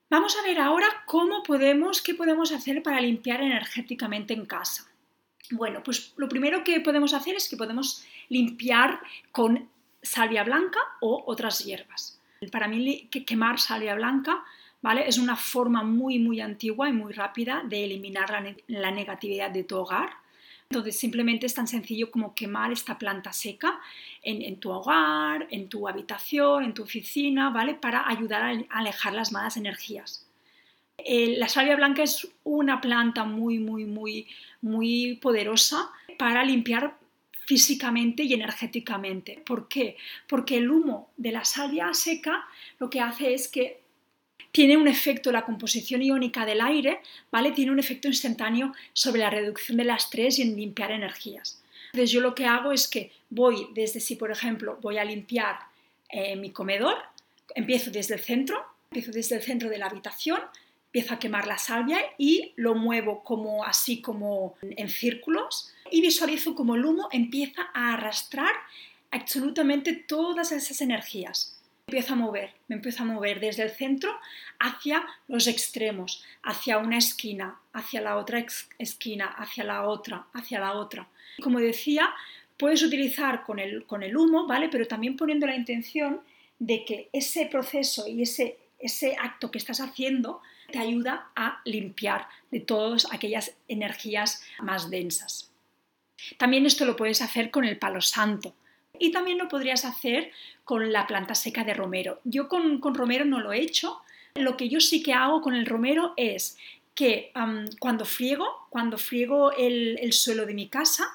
Vamos 0.09 0.37
a 0.37 0.43
ver 0.43 0.59
ahora 0.59 0.87
cómo 1.07 1.41
podemos, 1.41 2.03
qué 2.03 2.13
podemos 2.13 2.51
hacer 2.51 2.83
para 2.83 3.01
limpiar 3.01 3.41
energéticamente 3.41 4.35
en 4.35 4.45
casa. 4.45 4.87
Bueno, 5.51 5.81
pues 5.83 6.13
lo 6.17 6.27
primero 6.27 6.63
que 6.63 6.79
podemos 6.79 7.13
hacer 7.13 7.35
es 7.35 7.49
que 7.49 7.57
podemos 7.57 8.05
limpiar 8.29 8.99
con 9.31 9.69
salvia 10.01 10.43
blanca 10.43 10.79
o 11.01 11.23
otras 11.27 11.59
hierbas. 11.59 12.19
Para 12.51 12.67
mí 12.67 13.07
quemar 13.25 13.59
salvia 13.59 13.95
blanca 13.95 14.43
¿vale? 14.81 15.07
es 15.07 15.17
una 15.17 15.35
forma 15.35 15.83
muy 15.83 16.19
muy 16.19 16.41
antigua 16.41 16.89
y 16.89 16.93
muy 16.93 17.13
rápida 17.13 17.63
de 17.65 17.85
eliminar 17.85 18.55
la, 18.67 18.91
negatividad 18.91 19.51
de 19.51 19.63
tu 19.63 19.77
hogar. 19.77 20.09
Entonces 20.69 20.97
simplemente 20.97 21.45
es 21.45 21.53
tan 21.53 21.67
sencillo 21.67 22.09
como 22.09 22.33
quemar 22.33 22.71
esta 22.71 22.97
planta 22.97 23.31
seca 23.31 23.79
en, 24.23 24.59
tu 24.59 24.71
hogar, 24.71 25.47
en 25.51 25.69
tu 25.69 25.87
habitación, 25.87 26.63
en 26.63 26.73
tu 26.73 26.83
oficina, 26.83 27.51
¿vale? 27.51 27.75
Para 27.75 28.07
ayudar 28.07 28.41
a 28.41 28.79
alejar 28.79 29.13
las 29.13 29.31
malas 29.31 29.57
energías. 29.57 30.24
Eh, 30.97 31.35
la 31.37 31.49
salvia 31.49 31.75
blanca 31.75 32.03
es 32.03 32.27
una 32.43 32.81
planta 32.81 33.23
muy, 33.23 33.59
muy, 33.59 33.85
muy, 33.85 34.27
muy 34.61 35.19
poderosa 35.21 35.91
para 36.17 36.43
limpiar 36.43 36.97
físicamente 37.45 38.23
y 38.23 38.33
energéticamente. 38.33 39.41
¿Por 39.45 39.67
qué? 39.67 39.97
Porque 40.27 40.57
el 40.57 40.69
humo 40.71 41.11
de 41.17 41.31
la 41.31 41.45
salvia 41.45 41.93
seca 41.93 42.45
lo 42.79 42.89
que 42.89 43.01
hace 43.01 43.33
es 43.33 43.47
que 43.47 43.81
tiene 44.51 44.77
un 44.77 44.87
efecto, 44.87 45.31
la 45.31 45.45
composición 45.45 46.01
iónica 46.01 46.45
del 46.45 46.61
aire, 46.61 47.01
¿vale? 47.29 47.51
Tiene 47.51 47.71
un 47.71 47.79
efecto 47.79 48.07
instantáneo 48.07 48.73
sobre 48.93 49.19
la 49.19 49.29
reducción 49.29 49.77
del 49.77 49.89
estrés 49.89 50.39
y 50.39 50.43
en 50.43 50.55
limpiar 50.55 50.91
energías. 50.91 51.61
Entonces 51.91 52.11
yo 52.11 52.21
lo 52.21 52.33
que 52.33 52.45
hago 52.45 52.71
es 52.71 52.87
que 52.87 53.11
voy 53.29 53.67
desde 53.73 53.99
si, 53.99 54.15
por 54.15 54.31
ejemplo, 54.31 54.79
voy 54.81 54.97
a 54.97 55.03
limpiar 55.03 55.59
eh, 56.09 56.35
mi 56.35 56.51
comedor, 56.51 56.95
empiezo 57.53 57.91
desde 57.91 58.15
el 58.15 58.21
centro, 58.21 58.65
empiezo 58.91 59.11
desde 59.11 59.35
el 59.35 59.41
centro 59.41 59.69
de 59.69 59.77
la 59.77 59.87
habitación, 59.87 60.39
empiezo 60.95 61.13
a 61.13 61.19
quemar 61.19 61.45
la 61.45 61.57
salvia 61.57 61.99
y 62.17 62.53
lo 62.55 62.73
muevo 62.73 63.21
como 63.21 63.65
así 63.65 63.99
como 63.99 64.55
en 64.61 64.87
círculos 64.87 65.73
y 65.91 65.99
visualizo 65.99 66.55
como 66.55 66.75
el 66.75 66.85
humo 66.85 67.09
empieza 67.11 67.67
a 67.73 67.95
arrastrar 67.95 68.53
absolutamente 69.11 69.91
todas 69.91 70.53
esas 70.53 70.79
energías. 70.79 71.59
Empiezo 71.87 72.13
a 72.13 72.15
mover, 72.15 72.53
me 72.69 72.77
empiezo 72.77 73.03
a 73.03 73.07
mover 73.07 73.41
desde 73.41 73.63
el 73.63 73.71
centro 73.71 74.17
hacia 74.57 75.05
los 75.27 75.47
extremos, 75.47 76.23
hacia 76.43 76.77
una 76.77 76.97
esquina, 76.97 77.59
hacia 77.73 77.99
la 77.99 78.15
otra 78.15 78.45
esquina, 78.79 79.25
hacia 79.25 79.65
la 79.65 79.85
otra, 79.85 80.27
hacia 80.31 80.61
la 80.61 80.75
otra. 80.75 81.09
Como 81.43 81.59
decía, 81.59 82.09
puedes 82.55 82.81
utilizar 82.81 83.43
con 83.43 83.59
el, 83.59 83.85
con 83.85 84.01
el 84.01 84.15
humo, 84.15 84.47
¿vale? 84.47 84.69
Pero 84.69 84.87
también 84.87 85.17
poniendo 85.17 85.45
la 85.45 85.57
intención 85.57 86.21
de 86.57 86.85
que 86.85 87.09
ese 87.11 87.47
proceso 87.47 88.07
y 88.07 88.21
ese, 88.21 88.57
ese 88.79 89.17
acto 89.19 89.51
que 89.51 89.57
estás 89.57 89.81
haciendo 89.81 90.41
te 90.71 90.79
ayuda 90.79 91.29
a 91.35 91.61
limpiar 91.65 92.27
de 92.51 92.59
todas 92.59 93.11
aquellas 93.11 93.55
energías 93.67 94.43
más 94.59 94.89
densas. 94.89 95.51
También 96.37 96.65
esto 96.65 96.85
lo 96.85 96.95
puedes 96.95 97.21
hacer 97.21 97.51
con 97.51 97.65
el 97.65 97.77
palo 97.77 98.01
santo 98.01 98.53
y 98.99 99.11
también 99.11 99.37
lo 99.37 99.47
podrías 99.47 99.85
hacer 99.85 100.31
con 100.63 100.91
la 100.91 101.07
planta 101.07 101.35
seca 101.35 101.63
de 101.63 101.73
romero. 101.73 102.21
Yo 102.23 102.47
con, 102.47 102.81
romero 102.81 103.25
no 103.25 103.39
lo 103.39 103.53
he 103.53 103.61
hecho. 103.61 104.01
Lo 104.35 104.57
que 104.57 104.69
yo 104.69 104.79
sí 104.79 105.03
que 105.03 105.13
hago 105.13 105.41
con 105.41 105.55
el 105.55 105.65
romero 105.65 106.13
es 106.17 106.57
que 106.93 107.31
cuando 107.79 108.05
friego, 108.05 108.67
cuando 108.69 108.97
friego 108.97 109.51
el, 109.51 109.97
el, 110.01 110.13
suelo 110.13 110.45
de 110.45 110.53
mi 110.53 110.69
casa, 110.69 111.05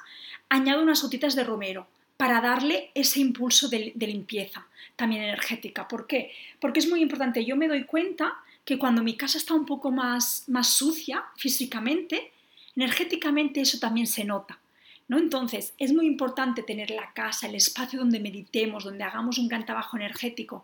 añado 0.49 0.81
unas 0.81 1.01
gotitas 1.01 1.35
de 1.35 1.43
romero 1.43 1.87
para 2.17 2.39
darle 2.39 2.91
ese 2.93 3.19
impulso 3.19 3.67
de, 3.67 3.91
de 3.95 4.07
limpieza, 4.07 4.67
también 4.95 5.23
energética. 5.23 5.87
¿Por 5.87 6.05
qué? 6.05 6.31
Porque 6.59 6.79
es 6.79 6.87
muy 6.87 7.01
importante. 7.01 7.43
Yo 7.43 7.55
me 7.55 7.67
doy 7.67 7.85
cuenta 7.85 8.37
que 8.65 8.77
cuando 8.77 9.03
mi 9.03 9.15
casa 9.15 9.37
está 9.37 9.53
un 9.53 9.65
poco 9.65 9.91
más, 9.91 10.43
más 10.47 10.67
sucia 10.73 11.25
físicamente, 11.37 12.31
energéticamente 12.75 13.61
eso 13.61 13.79
también 13.79 14.07
se 14.07 14.23
nota. 14.23 14.59
¿no? 15.07 15.17
Entonces, 15.17 15.73
es 15.77 15.93
muy 15.93 16.05
importante 16.05 16.63
tener 16.63 16.89
la 16.89 17.11
casa, 17.13 17.47
el 17.47 17.55
espacio 17.55 17.99
donde 17.99 18.19
meditemos, 18.19 18.85
donde 18.85 19.03
hagamos 19.03 19.37
un 19.37 19.47
gran 19.47 19.65
trabajo 19.65 19.97
energético, 19.97 20.63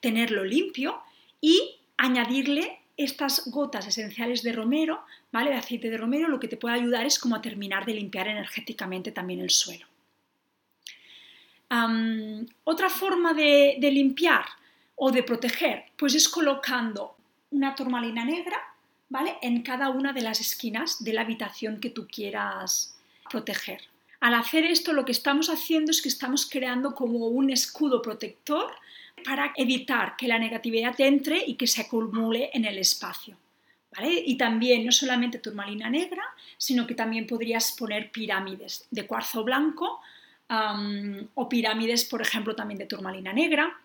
tenerlo 0.00 0.44
limpio 0.44 1.00
y 1.40 1.76
añadirle 1.96 2.78
estas 2.96 3.50
gotas 3.50 3.86
esenciales 3.86 4.42
de 4.42 4.52
romero, 4.52 5.02
¿vale? 5.32 5.50
De 5.50 5.56
aceite 5.56 5.90
de 5.90 5.98
romero, 5.98 6.28
lo 6.28 6.40
que 6.40 6.48
te 6.48 6.56
puede 6.56 6.74
ayudar 6.74 7.06
es 7.06 7.18
como 7.18 7.36
a 7.36 7.42
terminar 7.42 7.84
de 7.86 7.94
limpiar 7.94 8.28
energéticamente 8.28 9.12
también 9.12 9.40
el 9.40 9.50
suelo. 9.50 9.86
otra 12.64 12.90
forma 12.90 13.34
de, 13.34 13.76
de 13.80 13.90
limpiar 13.90 14.44
o 14.94 15.10
de 15.10 15.22
proteger, 15.22 15.84
pues 15.96 16.14
es 16.14 16.28
colocando 16.28 17.15
una 17.56 17.74
turmalina 17.74 18.24
negra, 18.24 18.58
¿vale? 19.08 19.36
En 19.40 19.62
cada 19.62 19.88
una 19.88 20.12
de 20.12 20.20
las 20.20 20.40
esquinas 20.40 21.02
de 21.02 21.14
la 21.14 21.22
habitación 21.22 21.80
que 21.80 21.90
tú 21.90 22.06
quieras 22.06 22.96
proteger. 23.30 23.80
Al 24.20 24.34
hacer 24.34 24.64
esto 24.64 24.92
lo 24.92 25.04
que 25.04 25.12
estamos 25.12 25.48
haciendo 25.48 25.90
es 25.90 26.02
que 26.02 26.08
estamos 26.08 26.48
creando 26.48 26.94
como 26.94 27.26
un 27.26 27.50
escudo 27.50 28.02
protector 28.02 28.72
para 29.24 29.52
evitar 29.56 30.16
que 30.16 30.28
la 30.28 30.38
negatividad 30.38 31.00
entre 31.00 31.42
y 31.46 31.54
que 31.54 31.66
se 31.66 31.82
acumule 31.82 32.50
en 32.52 32.64
el 32.64 32.78
espacio. 32.78 33.36
¿Vale? 33.96 34.12
Y 34.26 34.36
también 34.36 34.84
no 34.84 34.92
solamente 34.92 35.38
turmalina 35.38 35.88
negra, 35.88 36.22
sino 36.58 36.86
que 36.86 36.94
también 36.94 37.26
podrías 37.26 37.72
poner 37.72 38.10
pirámides 38.10 38.86
de 38.90 39.06
cuarzo 39.06 39.42
blanco 39.42 40.00
o 41.34 41.48
pirámides, 41.48 42.04
por 42.04 42.20
ejemplo, 42.20 42.54
también 42.54 42.78
de 42.78 42.86
turmalina 42.86 43.32
negra 43.32 43.80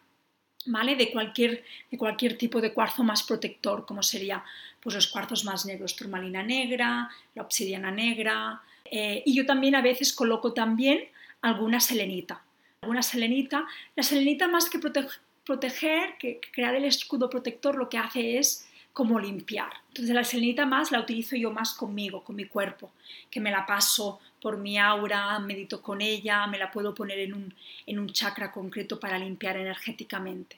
¿vale? 0.65 0.95
De 0.95 1.12
cualquier, 1.12 1.63
de 1.89 1.97
cualquier 1.97 2.38
tipo 2.38 2.62
de 2.62 2.74
cuarzo 2.74 3.04
más 3.04 3.24
protector, 3.24 3.86
como 3.86 4.04
sería 4.04 4.43
pues, 4.82 4.95
los 4.95 5.08
cuarzos 5.08 5.45
más 5.45 5.65
negros, 5.65 5.95
turmalina 5.95 6.43
negra, 6.43 7.10
la 7.36 7.43
obsidiana 7.43 7.91
negra. 7.91 8.62
Eh, 8.86 9.24
y 9.26 9.34
yo 9.34 9.45
también 9.45 9.76
a 9.76 9.82
veces 9.82 10.13
coloco 10.13 10.54
también 10.54 11.04
alguna 11.41 11.80
selenita. 11.80 12.43
Alguna 12.82 13.04
selenita. 13.04 13.65
La 13.95 14.04
selenita 14.04 14.47
más 14.47 14.69
que 14.69 14.80
proteger, 14.80 16.17
que 16.17 16.39
crear 16.52 16.76
el 16.76 16.86
escudo 16.86 17.30
protector, 17.30 17.76
lo 17.76 17.89
que 17.89 17.97
hace 17.97 18.38
es 18.38 18.67
como 18.93 19.19
limpiar. 19.19 19.71
Entonces 19.89 20.13
la 20.13 20.24
selenita 20.24 20.65
más 20.65 20.91
la 20.91 21.00
utilizo 21.00 21.36
yo 21.36 21.52
más 21.52 21.74
conmigo, 21.74 22.24
con 22.24 22.36
mi 22.36 22.45
cuerpo, 22.45 22.91
que 23.30 23.39
me 23.39 23.52
la 23.52 23.65
paso 23.65 24.19
por 24.41 24.58
mi 24.58 24.77
aura, 24.77 25.38
medito 25.39 25.82
con 25.82 26.01
ella, 26.01 26.47
me 26.47 26.58
la 26.58 26.71
puedo 26.71 26.93
poner 26.95 27.19
en 27.19 27.34
un, 27.34 27.54
en 27.86 27.99
un 27.99 28.10
chakra 28.12 28.51
concreto 28.51 28.99
para 28.99 29.19
limpiar 29.19 29.56
energéticamente. 29.58 30.58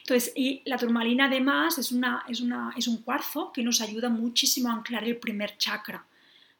Entonces, 0.00 0.32
y 0.36 0.60
la 0.66 0.76
turmalina 0.76 1.24
además 1.24 1.78
es, 1.78 1.90
una, 1.90 2.24
es, 2.28 2.40
una, 2.40 2.74
es 2.76 2.86
un 2.86 2.98
cuarzo 2.98 3.50
que 3.52 3.62
nos 3.62 3.80
ayuda 3.80 4.10
muchísimo 4.10 4.68
a 4.68 4.74
anclar 4.74 5.04
el 5.04 5.16
primer 5.16 5.56
chakra, 5.56 6.04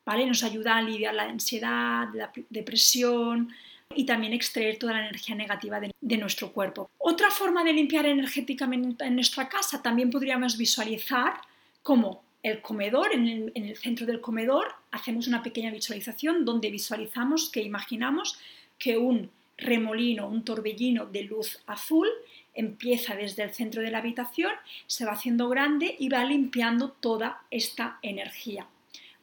¿vale? 0.07 0.27
Nos 0.27 0.43
ayuda 0.43 0.75
a 0.75 0.79
aliviar 0.79 1.15
la 1.15 1.25
ansiedad, 1.25 2.09
la 2.15 2.33
depresión 2.49 3.53
y 3.95 4.07
también 4.07 4.33
extraer 4.33 4.79
toda 4.79 4.95
la 4.95 5.01
energía 5.01 5.35
negativa 5.35 5.79
de, 5.79 5.93
de 6.01 6.17
nuestro 6.17 6.53
cuerpo. 6.53 6.91
Otra 6.97 7.31
forma 7.31 7.63
de 7.63 7.75
limpiar 7.75 8.07
energéticamente 8.07 9.05
en 9.05 9.17
nuestra 9.17 9.49
casa 9.49 9.83
también 9.83 10.11
podríamos 10.11 10.57
visualizar 10.57 11.35
como 11.83 12.23
el 12.43 12.63
comedor, 12.63 13.13
en 13.13 13.53
el, 13.55 13.77
centro 13.77 14.07
del 14.07 14.21
comedor, 14.21 14.75
hacemos 14.91 15.27
una 15.27 15.43
pequeña 15.43 15.71
visualización 15.71 16.45
donde 16.45 16.71
visualizamos 16.71 17.51
que 17.51 17.63
imaginamos 17.63 18.39
que 18.79 18.97
un 18.97 19.31
remolino, 19.59 20.27
un 20.27 20.43
torbellino 20.43 21.05
de 21.07 21.25
luz 21.25 21.61
azul 21.67 22.09
empieza 22.55 23.15
desde 23.15 23.43
el 23.43 23.53
centro 23.53 23.83
de 23.83 23.91
la 23.91 23.99
habitación, 23.99 24.53
se 24.87 25.05
va 25.05 25.13
haciendo 25.13 25.49
grande 25.49 25.97
y 25.99 26.09
va 26.09 26.25
limpiando 26.25 26.91
toda 26.91 27.43
esta 27.51 27.99
energía. 28.03 28.67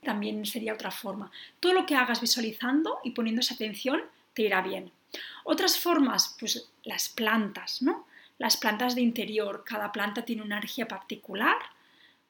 También 0.04 0.46
sería 0.46 0.74
otra 0.74 0.92
forma. 0.92 1.32
Todo 1.60 1.74
lo 1.74 1.86
que 1.86 1.96
hagas 1.96 2.22
visualizando 2.22 3.00
y 3.04 3.12
poniendo 3.12 3.42
esa 3.42 3.56
atención 3.56 4.02
te 4.34 4.44
irá 4.44 4.62
bien. 4.62 4.92
Otras 5.44 5.78
formas, 5.78 6.36
pues 6.40 6.70
las 6.84 7.10
plantas, 7.10 7.82
¿no? 7.82 8.06
Las 8.38 8.58
plantas 8.58 8.94
de 8.94 9.02
interior, 9.02 9.64
cada 9.66 9.92
planta 9.92 10.24
tiene 10.24 10.44
una 10.44 10.58
energía 10.58 10.88
particular, 10.88 11.58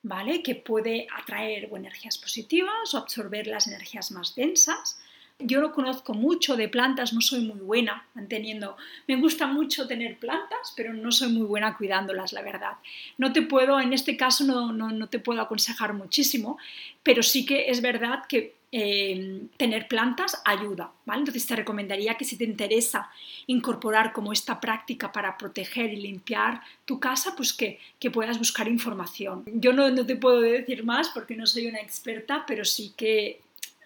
¿vale? 0.03 0.41
Que 0.43 0.55
puede 0.55 1.07
atraer 1.15 1.69
energías 1.73 2.17
positivas 2.17 2.93
o 2.93 2.97
absorber 2.97 3.47
las 3.47 3.67
energías 3.67 4.11
más 4.11 4.35
densas. 4.35 4.99
Yo 5.39 5.61
no 5.61 5.71
conozco 5.71 6.15
mucho 6.15 6.55
de 6.55 6.67
plantas, 6.67 7.13
no 7.13 7.21
soy 7.21 7.41
muy 7.41 7.59
buena 7.59 8.07
manteniendo. 8.15 8.75
Me 9.07 9.17
gusta 9.17 9.45
mucho 9.45 9.87
tener 9.87 10.17
plantas, 10.17 10.73
pero 10.75 10.93
no 10.93 11.11
soy 11.11 11.31
muy 11.31 11.45
buena 11.45 11.77
cuidándolas, 11.77 12.33
la 12.33 12.41
verdad. 12.41 12.73
No 13.19 13.31
te 13.33 13.43
puedo, 13.43 13.79
en 13.79 13.93
este 13.93 14.17
caso, 14.17 14.45
no, 14.45 14.71
no, 14.71 15.09
te 15.09 15.19
puedo 15.19 15.39
aconsejar 15.39 15.93
muchísimo, 15.93 16.57
pero 17.03 17.21
sí 17.21 17.45
que 17.45 17.69
es 17.69 17.81
verdad 17.81 18.23
que 18.27 18.56
eh, 18.71 19.47
tener 19.55 19.87
plantas 19.87 20.41
ayuda, 20.43 20.91
¿vale? 21.05 21.19
Entonces 21.19 21.45
te 21.45 21.55
recomendaría 21.55 22.15
que 22.15 22.25
si 22.25 22.37
te 22.37 22.43
interesa 22.43 23.09
incorporar 23.45 24.11
como 24.11 24.33
esta 24.33 24.59
práctica 24.59 25.11
para 25.11 25.37
proteger 25.37 25.93
y 25.93 26.01
limpiar 26.01 26.61
tu 26.83 26.99
casa, 26.99 27.33
pues 27.35 27.53
que, 27.53 27.79
que 27.97 28.11
puedas 28.11 28.37
buscar 28.37 28.67
información. 28.67 29.45
Yo 29.53 29.71
no, 29.71 29.89
no 29.89 30.05
te 30.05 30.17
puedo 30.17 30.41
decir 30.41 30.83
más 30.83 31.09
porque 31.09 31.35
no 31.35 31.47
soy 31.47 31.67
una 31.67 31.79
experta, 31.79 32.43
pero 32.45 32.65
sí 32.65 32.93
que 32.97 33.39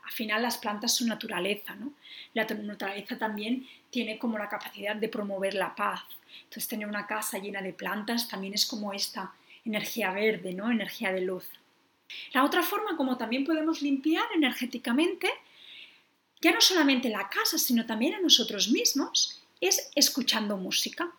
al 0.04 0.12
final 0.12 0.42
las 0.42 0.58
plantas 0.58 0.96
son 0.96 1.08
naturaleza, 1.08 1.76
¿no? 1.76 1.94
La 2.34 2.46
naturaleza 2.46 3.18
también 3.18 3.68
tiene 3.92 4.18
como 4.18 4.38
la 4.38 4.50
capacidad 4.50 4.96
de 4.96 5.10
promover 5.10 5.54
la 5.54 5.76
paz. 5.76 6.02
Entonces 6.44 6.68
tener 6.68 6.88
una 6.88 7.06
casa 7.06 7.38
llena 7.38 7.62
de 7.62 7.74
plantas 7.74 8.28
también 8.28 8.54
es 8.54 8.66
como 8.66 8.94
esta 8.94 9.32
energía 9.64 10.12
verde, 10.12 10.54
¿no? 10.54 10.72
Energía 10.72 11.12
de 11.12 11.22
luz. 11.22 11.48
La 12.34 12.44
otra 12.44 12.64
forma 12.64 12.98
como 12.98 13.18
también 13.18 13.46
podemos 13.46 13.82
limpiar 13.82 14.26
energéticamente, 14.36 15.30
ya 16.42 16.52
no 16.52 16.62
solamente 16.62 17.10
la 17.10 17.30
casa, 17.30 17.58
sino 17.58 17.86
también 17.86 18.16
a 18.16 18.20
nosotros 18.20 18.70
mismos, 18.70 19.42
es 19.60 19.92
escuchando 19.96 20.58
música, 20.58 21.12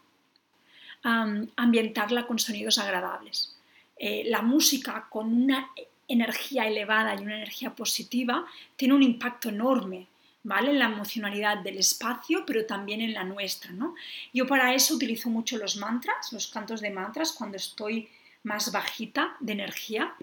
ambientarla 1.02 2.26
con 2.26 2.38
sonidos 2.38 2.78
agradables. 2.78 3.56
Eh, 3.96 4.24
la 4.26 4.42
música 4.42 5.06
con 5.08 5.32
una 5.32 5.70
energía 6.08 6.66
elevada 6.66 7.14
y 7.14 7.22
una 7.22 7.36
energía 7.36 7.74
positiva 7.74 8.46
tiene 8.76 8.94
un 8.94 9.02
impacto 9.02 9.48
enorme 9.48 10.08
¿vale? 10.44 10.70
En 10.70 10.78
la 10.78 10.86
emocionalidad 10.86 11.58
del 11.58 11.78
espacio, 11.78 12.44
pero 12.46 12.66
también 12.66 13.00
en 13.00 13.14
la 13.14 13.24
nuestra, 13.24 13.70
¿no? 13.72 13.94
Yo 14.32 14.46
para 14.46 14.74
eso 14.74 14.94
utilizo 14.94 15.30
mucho 15.30 15.56
los 15.56 15.76
mantras, 15.76 16.32
los 16.32 16.48
cantos 16.48 16.80
de 16.80 16.90
mantras, 16.90 17.32
cuando 17.32 17.56
estoy 17.56 18.08
más 18.42 18.72
bajita 18.72 19.36
de 19.40 19.52
energía, 19.52 20.14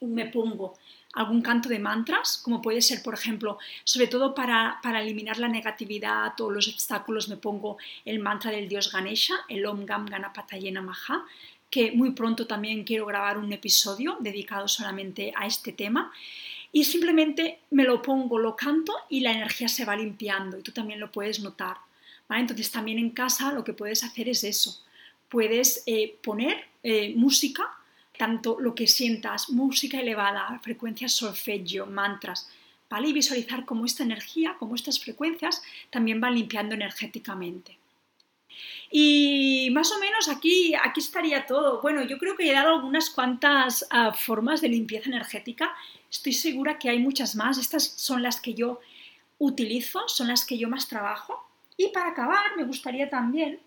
me 0.00 0.26
pongo 0.26 0.74
algún 1.14 1.40
canto 1.40 1.68
de 1.68 1.78
mantras, 1.78 2.38
como 2.42 2.60
puede 2.60 2.82
ser, 2.82 3.02
por 3.02 3.14
ejemplo, 3.14 3.58
sobre 3.84 4.06
todo 4.06 4.34
para, 4.34 4.78
para, 4.82 5.00
eliminar 5.00 5.38
la 5.38 5.48
negatividad 5.48 6.38
o 6.40 6.50
los 6.50 6.68
obstáculos, 6.68 7.28
me 7.28 7.38
pongo 7.38 7.78
el 8.04 8.18
mantra 8.18 8.50
del 8.50 8.68
dios 8.68 8.92
Ganesha, 8.92 9.34
el 9.48 9.64
Om 9.64 9.86
Gam 9.86 10.06
Ganapatayena 10.06 10.82
Maha, 10.82 11.24
que 11.70 11.92
muy 11.92 12.10
pronto 12.10 12.46
también 12.46 12.84
quiero 12.84 13.06
grabar 13.06 13.38
un 13.38 13.52
episodio 13.52 14.18
dedicado 14.20 14.68
solamente 14.68 15.32
a 15.34 15.46
este 15.46 15.72
tema. 15.72 16.12
Y 16.70 16.84
simplemente 16.84 17.60
me 17.70 17.84
lo 17.84 18.02
pongo, 18.02 18.38
lo 18.38 18.54
canto 18.54 18.92
y 19.08 19.20
la 19.20 19.32
energía 19.32 19.68
se 19.68 19.84
va 19.84 19.96
limpiando 19.96 20.58
y 20.58 20.62
tú 20.62 20.72
también 20.72 21.00
lo 21.00 21.10
puedes 21.10 21.40
notar. 21.40 21.78
Entonces 22.28 22.70
también 22.70 22.98
en 22.98 23.10
casa 23.10 23.52
lo 23.52 23.64
que 23.64 23.72
puedes 23.72 24.04
hacer 24.04 24.28
es 24.28 24.44
eso. 24.44 24.82
Puedes 25.28 25.82
eh, 25.86 26.18
poner 26.22 26.64
eh, 26.82 27.14
música, 27.16 27.70
tanto 28.18 28.58
lo 28.60 28.74
que 28.74 28.86
sientas, 28.86 29.50
música 29.50 30.00
elevada, 30.00 30.58
frecuencias 30.62 31.12
solfeggio, 31.12 31.86
mantras, 31.86 32.48
¿vale? 32.88 33.08
Y 33.08 33.12
visualizar 33.12 33.64
cómo 33.64 33.84
esta 33.84 34.02
energía, 34.02 34.56
cómo 34.58 34.74
estas 34.74 35.00
frecuencias 35.00 35.62
también 35.90 36.20
van 36.20 36.34
limpiando 36.34 36.74
energéticamente. 36.74 37.78
Y 38.90 39.68
más 39.72 39.90
o 39.92 39.98
menos 39.98 40.28
aquí, 40.28 40.74
aquí 40.74 41.00
estaría 41.00 41.46
todo. 41.46 41.82
Bueno, 41.82 42.02
yo 42.02 42.18
creo 42.18 42.36
que 42.36 42.48
he 42.48 42.54
dado 42.54 42.76
algunas 42.76 43.10
cuantas 43.10 43.86
ah, 43.90 44.12
formas 44.12 44.60
de 44.60 44.68
limpieza 44.68 45.08
energética. 45.08 45.74
Estoy 46.10 46.32
segura 46.32 46.78
que 46.78 46.88
hay 46.88 46.98
muchas 46.98 47.34
más. 47.34 47.58
Estas 47.58 47.84
son 47.84 48.22
las 48.22 48.40
que 48.40 48.54
yo 48.54 48.80
utilizo, 49.38 50.08
son 50.08 50.28
las 50.28 50.44
que 50.44 50.56
yo 50.56 50.68
más 50.68 50.88
trabajo. 50.88 51.48
Y 51.76 51.88
para 51.88 52.10
acabar, 52.10 52.56
me 52.56 52.64
gustaría 52.64 53.10
también 53.10 53.60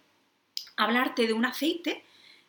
hablarte 0.78 1.28
de 1.28 1.34
un 1.34 1.46
aceite 1.46 2.04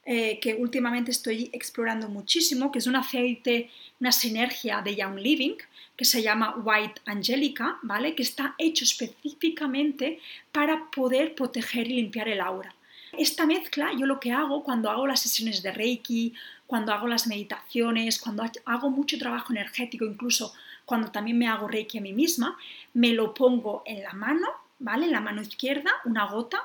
eh, 0.06 0.40
que 0.40 0.54
últimamente 0.54 1.10
estoy 1.10 1.50
explorando 1.52 2.08
muchísimo, 2.08 2.72
que 2.72 2.78
es 2.78 2.86
un 2.86 2.96
aceite, 2.96 3.70
una 4.00 4.12
sinergia 4.12 4.80
de 4.80 4.96
Young 4.96 5.18
Living, 5.18 5.56
que 5.94 6.06
se 6.06 6.22
llama 6.22 6.56
White 6.64 7.02
Angelica, 7.04 7.78
¿vale? 7.82 8.14
Que 8.14 8.22
está 8.22 8.54
hecho 8.56 8.84
específicamente 8.84 10.18
para 10.52 10.90
poder 10.90 11.34
proteger 11.34 11.86
y 11.90 11.96
limpiar 11.96 12.28
el 12.28 12.40
aura. 12.40 12.74
Esta 13.12 13.44
mezcla 13.44 13.92
yo 13.92 14.06
lo 14.06 14.20
que 14.20 14.32
hago 14.32 14.64
cuando 14.64 14.88
hago 14.88 15.06
las 15.06 15.20
sesiones 15.20 15.62
de 15.62 15.72
Reiki, 15.72 16.32
cuando 16.66 16.94
hago 16.94 17.06
las 17.06 17.26
meditaciones, 17.26 18.18
cuando 18.18 18.44
hago 18.64 18.88
mucho 18.88 19.18
trabajo 19.18 19.52
energético, 19.52 20.06
incluso 20.06 20.54
cuando 20.86 21.10
también 21.10 21.36
me 21.36 21.46
hago 21.46 21.68
Reiki 21.68 21.98
a 21.98 22.00
mí 22.00 22.14
misma, 22.14 22.56
me 22.94 23.12
lo 23.12 23.34
pongo 23.34 23.82
en 23.84 24.02
la 24.02 24.14
mano, 24.14 24.48
¿vale? 24.78 25.04
En 25.04 25.12
la 25.12 25.20
mano 25.20 25.42
izquierda, 25.42 25.90
una 26.06 26.24
gota, 26.24 26.62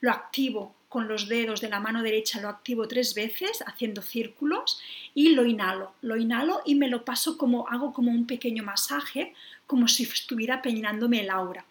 lo 0.00 0.12
activo 0.12 0.75
con 0.88 1.08
los 1.08 1.28
dedos 1.28 1.60
de 1.60 1.68
la 1.68 1.80
mano 1.80 2.02
derecha 2.02 2.40
lo 2.40 2.48
activo 2.48 2.88
tres 2.88 3.14
veces 3.14 3.62
haciendo 3.66 4.02
círculos 4.02 4.80
y 5.14 5.30
lo 5.30 5.44
inhalo. 5.44 5.92
Lo 6.00 6.16
inhalo 6.16 6.62
y 6.64 6.74
me 6.74 6.88
lo 6.88 7.04
paso 7.04 7.36
como 7.36 7.68
hago 7.68 7.92
como 7.92 8.10
un 8.10 8.26
pequeño 8.26 8.62
masaje, 8.62 9.34
como 9.66 9.88
si 9.88 10.04
estuviera 10.04 10.62
peinándome 10.62 11.20
el 11.20 11.30
aura. 11.30 11.64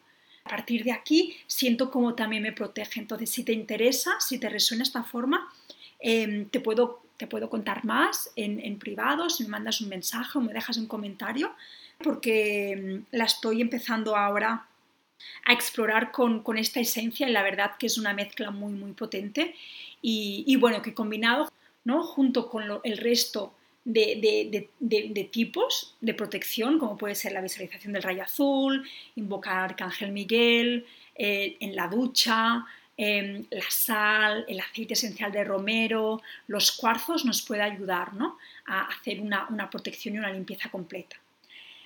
A 0.44 0.50
partir 0.50 0.84
de 0.84 0.92
aquí 0.92 1.36
siento 1.48 1.90
como 1.90 2.14
también 2.14 2.44
me 2.44 2.52
protege. 2.52 3.00
Entonces, 3.00 3.32
si 3.32 3.44
te 3.44 3.54
interesa, 3.54 4.20
si 4.20 4.38
te 4.38 4.50
resuena 4.50 4.84
esta 4.84 5.04
forma, 5.04 5.50
em, 6.00 6.48
te, 6.50 6.60
puedo, 6.60 7.02
te 7.18 7.26
puedo 7.26 7.50
contar 7.50 7.84
más 7.84 8.30
en, 8.36 8.60
en 8.60 8.78
privado, 8.78 9.30
si 9.30 9.44
me 9.44 9.50
mandas 9.50 9.82
un 9.82 9.90
mensaje 9.90 10.38
o 10.38 10.42
me 10.42 10.54
dejas 10.54 10.78
un 10.78 10.88
comentario, 10.88 11.56
porque 12.04 12.72
em, 12.74 13.06
la 13.12 13.26
estoy 13.26 13.62
empezando 13.62 14.16
ahora 14.16 14.68
a 15.46 15.54
explorar 15.54 16.12
con, 16.12 16.44
esta 16.58 16.80
esencia 16.80 17.28
y 17.28 17.32
la 17.32 17.44
verdad 17.44 17.72
que 17.78 17.88
es 17.88 17.98
una 17.98 18.14
mezcla 18.14 18.52
muy 18.52 18.74
muy 18.74 18.94
potente 18.94 19.56
y, 20.02 20.56
bueno 20.58 20.82
que 20.82 20.94
combinado 20.94 21.52
¿no? 21.84 22.04
junto 22.04 22.50
con 22.50 22.64
el 22.84 22.98
resto 22.98 23.54
de, 23.86 25.30
tipos 25.32 25.96
de 26.02 26.14
protección 26.14 26.80
como 26.80 26.98
puede 26.98 27.16
ser 27.16 27.32
la 27.32 27.42
visualización 27.42 27.94
del 27.94 28.04
rayo 28.04 28.24
azul, 28.24 28.88
invocar 29.16 29.58
al 29.58 29.64
Arcángel 29.66 30.12
Miguel, 30.12 30.86
eh, 31.16 31.58
en 31.60 31.76
la 31.76 31.88
ducha, 31.88 32.66
em, 32.98 33.46
la 33.52 33.70
sal, 33.70 34.46
el 34.48 34.60
aceite 34.60 34.94
esencial 34.94 35.32
de 35.32 35.44
romero, 35.44 36.22
los 36.48 36.72
cuarzos 36.72 37.26
nos 37.26 37.42
puede 37.42 37.62
ayudar 37.62 38.12
a 38.66 38.82
hacer 38.88 39.22
una 39.22 39.70
protección 39.70 40.16
y 40.16 40.20
una 40.20 40.32
limpieza 40.32 40.70
completa. 40.70 41.18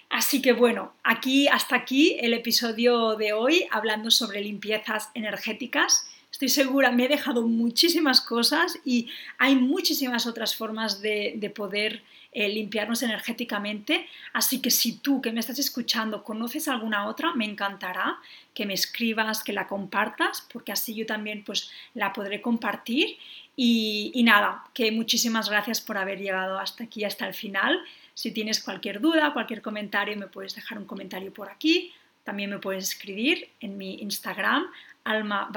Así 0.09 0.41
que 0.41 0.53
bueno, 0.53 0.93
aquí 1.03 1.47
hasta 1.47 1.75
aquí 1.75 2.17
el 2.19 2.33
episodio 2.33 3.15
de 3.15 3.31
hoy 3.33 3.67
hablando 3.69 4.09
sobre 4.09 4.41
limpiezas 4.41 5.09
energéticas. 5.13 6.09
Estoy 6.31 6.49
segura, 6.49 6.91
me 6.91 7.05
he 7.05 7.07
dejado 7.07 7.43
muchísimas 7.43 8.19
cosas 8.19 8.79
y 8.83 9.09
hay 9.37 9.55
muchísimas 9.55 10.25
otras 10.25 10.55
formas 10.55 11.01
de, 11.01 11.53
poder 11.55 12.01
eh, 12.31 12.49
limpiarnos 12.49 13.03
energéticamente. 13.03 14.07
Así 14.33 14.61
que 14.61 14.71
si 14.71 14.97
tú 14.97 15.21
que 15.21 15.31
me 15.31 15.39
estás 15.39 15.59
escuchando 15.59 16.23
conoces 16.23 16.67
alguna 16.67 17.07
otra, 17.07 17.35
me 17.35 17.45
encantará 17.45 18.17
que 18.55 18.65
me 18.65 18.73
escribas, 18.73 19.43
que 19.43 19.53
la 19.53 19.67
compartas, 19.67 20.47
porque 20.51 20.71
así 20.71 20.95
yo 20.95 21.05
también 21.05 21.43
pues 21.43 21.69
la 21.93 22.13
podré 22.13 22.41
compartir. 22.41 23.17
Y, 23.55 24.11
y 24.15 24.23
nada, 24.23 24.63
que 24.73 24.91
muchísimas 24.91 25.49
gracias 25.49 25.81
por 25.81 25.97
haber 25.97 26.19
llegado 26.19 26.57
hasta 26.57 26.85
aquí, 26.85 27.03
hasta 27.03 27.27
el 27.27 27.33
final. 27.35 27.79
Si 28.19 28.31
tienes 28.31 28.61
cualquier 28.61 28.99
duda, 28.99 29.31
cualquier 29.31 29.61
comentario, 29.61 30.17
me 30.17 30.27
puedes 30.27 30.53
dejar 30.53 30.77
un 30.77 30.83
comentario 30.83 31.33
por 31.33 31.49
aquí. 31.49 31.93
También 32.25 32.49
me 32.49 32.59
puedes 32.59 32.83
escribir 32.83 33.47
en 33.61 33.77
mi 33.77 33.93
Instagram, 34.01 34.69
Alma 35.05 35.49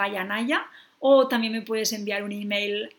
o 1.01 1.27
también 1.27 1.55
me 1.55 1.63
puedes 1.63 1.93
enviar 1.93 2.23
un 2.23 2.31
email. 2.31 2.95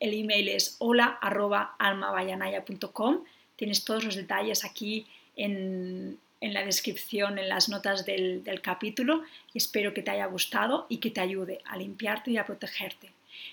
el 0.00 0.14
email 0.14 0.48
es 0.48 0.76
hola.almavayanaya.com. 0.78 3.24
Tienes 3.54 3.84
todos 3.84 4.02
los 4.02 4.14
detalles 4.14 4.64
aquí 4.64 5.06
en, 5.36 6.18
la 6.40 6.64
descripción, 6.64 7.38
en 7.38 7.50
las 7.50 7.68
notas 7.68 8.06
del, 8.06 8.42
del 8.42 8.62
capítulo 8.62 9.24
y 9.52 9.58
espero 9.58 9.92
que 9.92 10.00
te 10.00 10.12
haya 10.12 10.24
gustado 10.24 10.86
y 10.88 11.00
que 11.00 11.10
te 11.10 11.20
ayude 11.20 11.60
a 11.66 11.76
limpiarte 11.76 12.30
y 12.30 12.38
a 12.38 12.46
protegerte. 12.46 13.10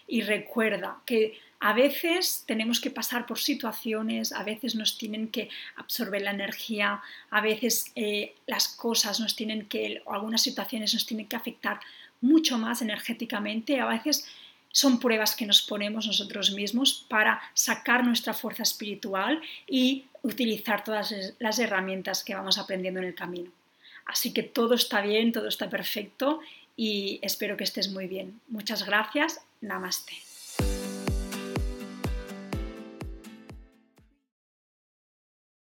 Y 0.07 0.21
recuerda 0.21 1.01
que 1.05 1.37
a 1.59 1.73
veces 1.73 2.43
tenemos 2.45 2.79
que 2.79 2.91
pasar 2.91 3.25
por 3.25 3.39
situaciones, 3.39 4.31
a 4.31 4.43
veces 4.43 4.75
nos 4.75 4.97
tienen 4.97 5.29
que 5.29 5.49
absorber 5.75 6.21
la 6.21 6.31
energía, 6.31 7.01
a 7.29 7.41
veces 7.41 7.91
eh, 7.95 8.35
las 8.45 8.67
cosas 8.67 9.19
nos 9.19 9.35
tienen 9.35 9.65
que, 9.65 10.01
o 10.05 10.13
algunas 10.13 10.41
situaciones 10.41 10.93
nos 10.93 11.05
tienen 11.05 11.27
que 11.27 11.35
afectar 11.35 11.79
mucho 12.21 12.57
más 12.57 12.81
energéticamente, 12.81 13.79
a 13.79 13.85
veces 13.85 14.25
son 14.71 14.99
pruebas 14.99 15.35
que 15.35 15.45
nos 15.45 15.61
ponemos 15.61 16.05
nosotros 16.05 16.51
mismos 16.51 17.05
para 17.09 17.41
sacar 17.53 18.03
nuestra 18.03 18.33
fuerza 18.33 18.63
espiritual 18.63 19.41
y 19.67 20.05
utilizar 20.21 20.83
todas 20.83 21.13
las 21.39 21.57
herramientas 21.57 22.23
que 22.23 22.35
vamos 22.35 22.57
aprendiendo 22.57 22.99
en 22.99 23.07
el 23.07 23.15
camino. 23.15 23.51
Así 24.05 24.33
que 24.33 24.43
todo 24.43 24.75
está 24.75 25.01
bien, 25.01 25.31
todo 25.31 25.47
está 25.47 25.69
perfecto 25.69 26.39
y 26.75 27.19
espero 27.23 27.57
que 27.57 27.63
estés 27.63 27.89
muy 27.89 28.07
bien. 28.07 28.39
Muchas 28.47 28.85
gracias. 28.85 29.41
Namaste. 29.61 30.26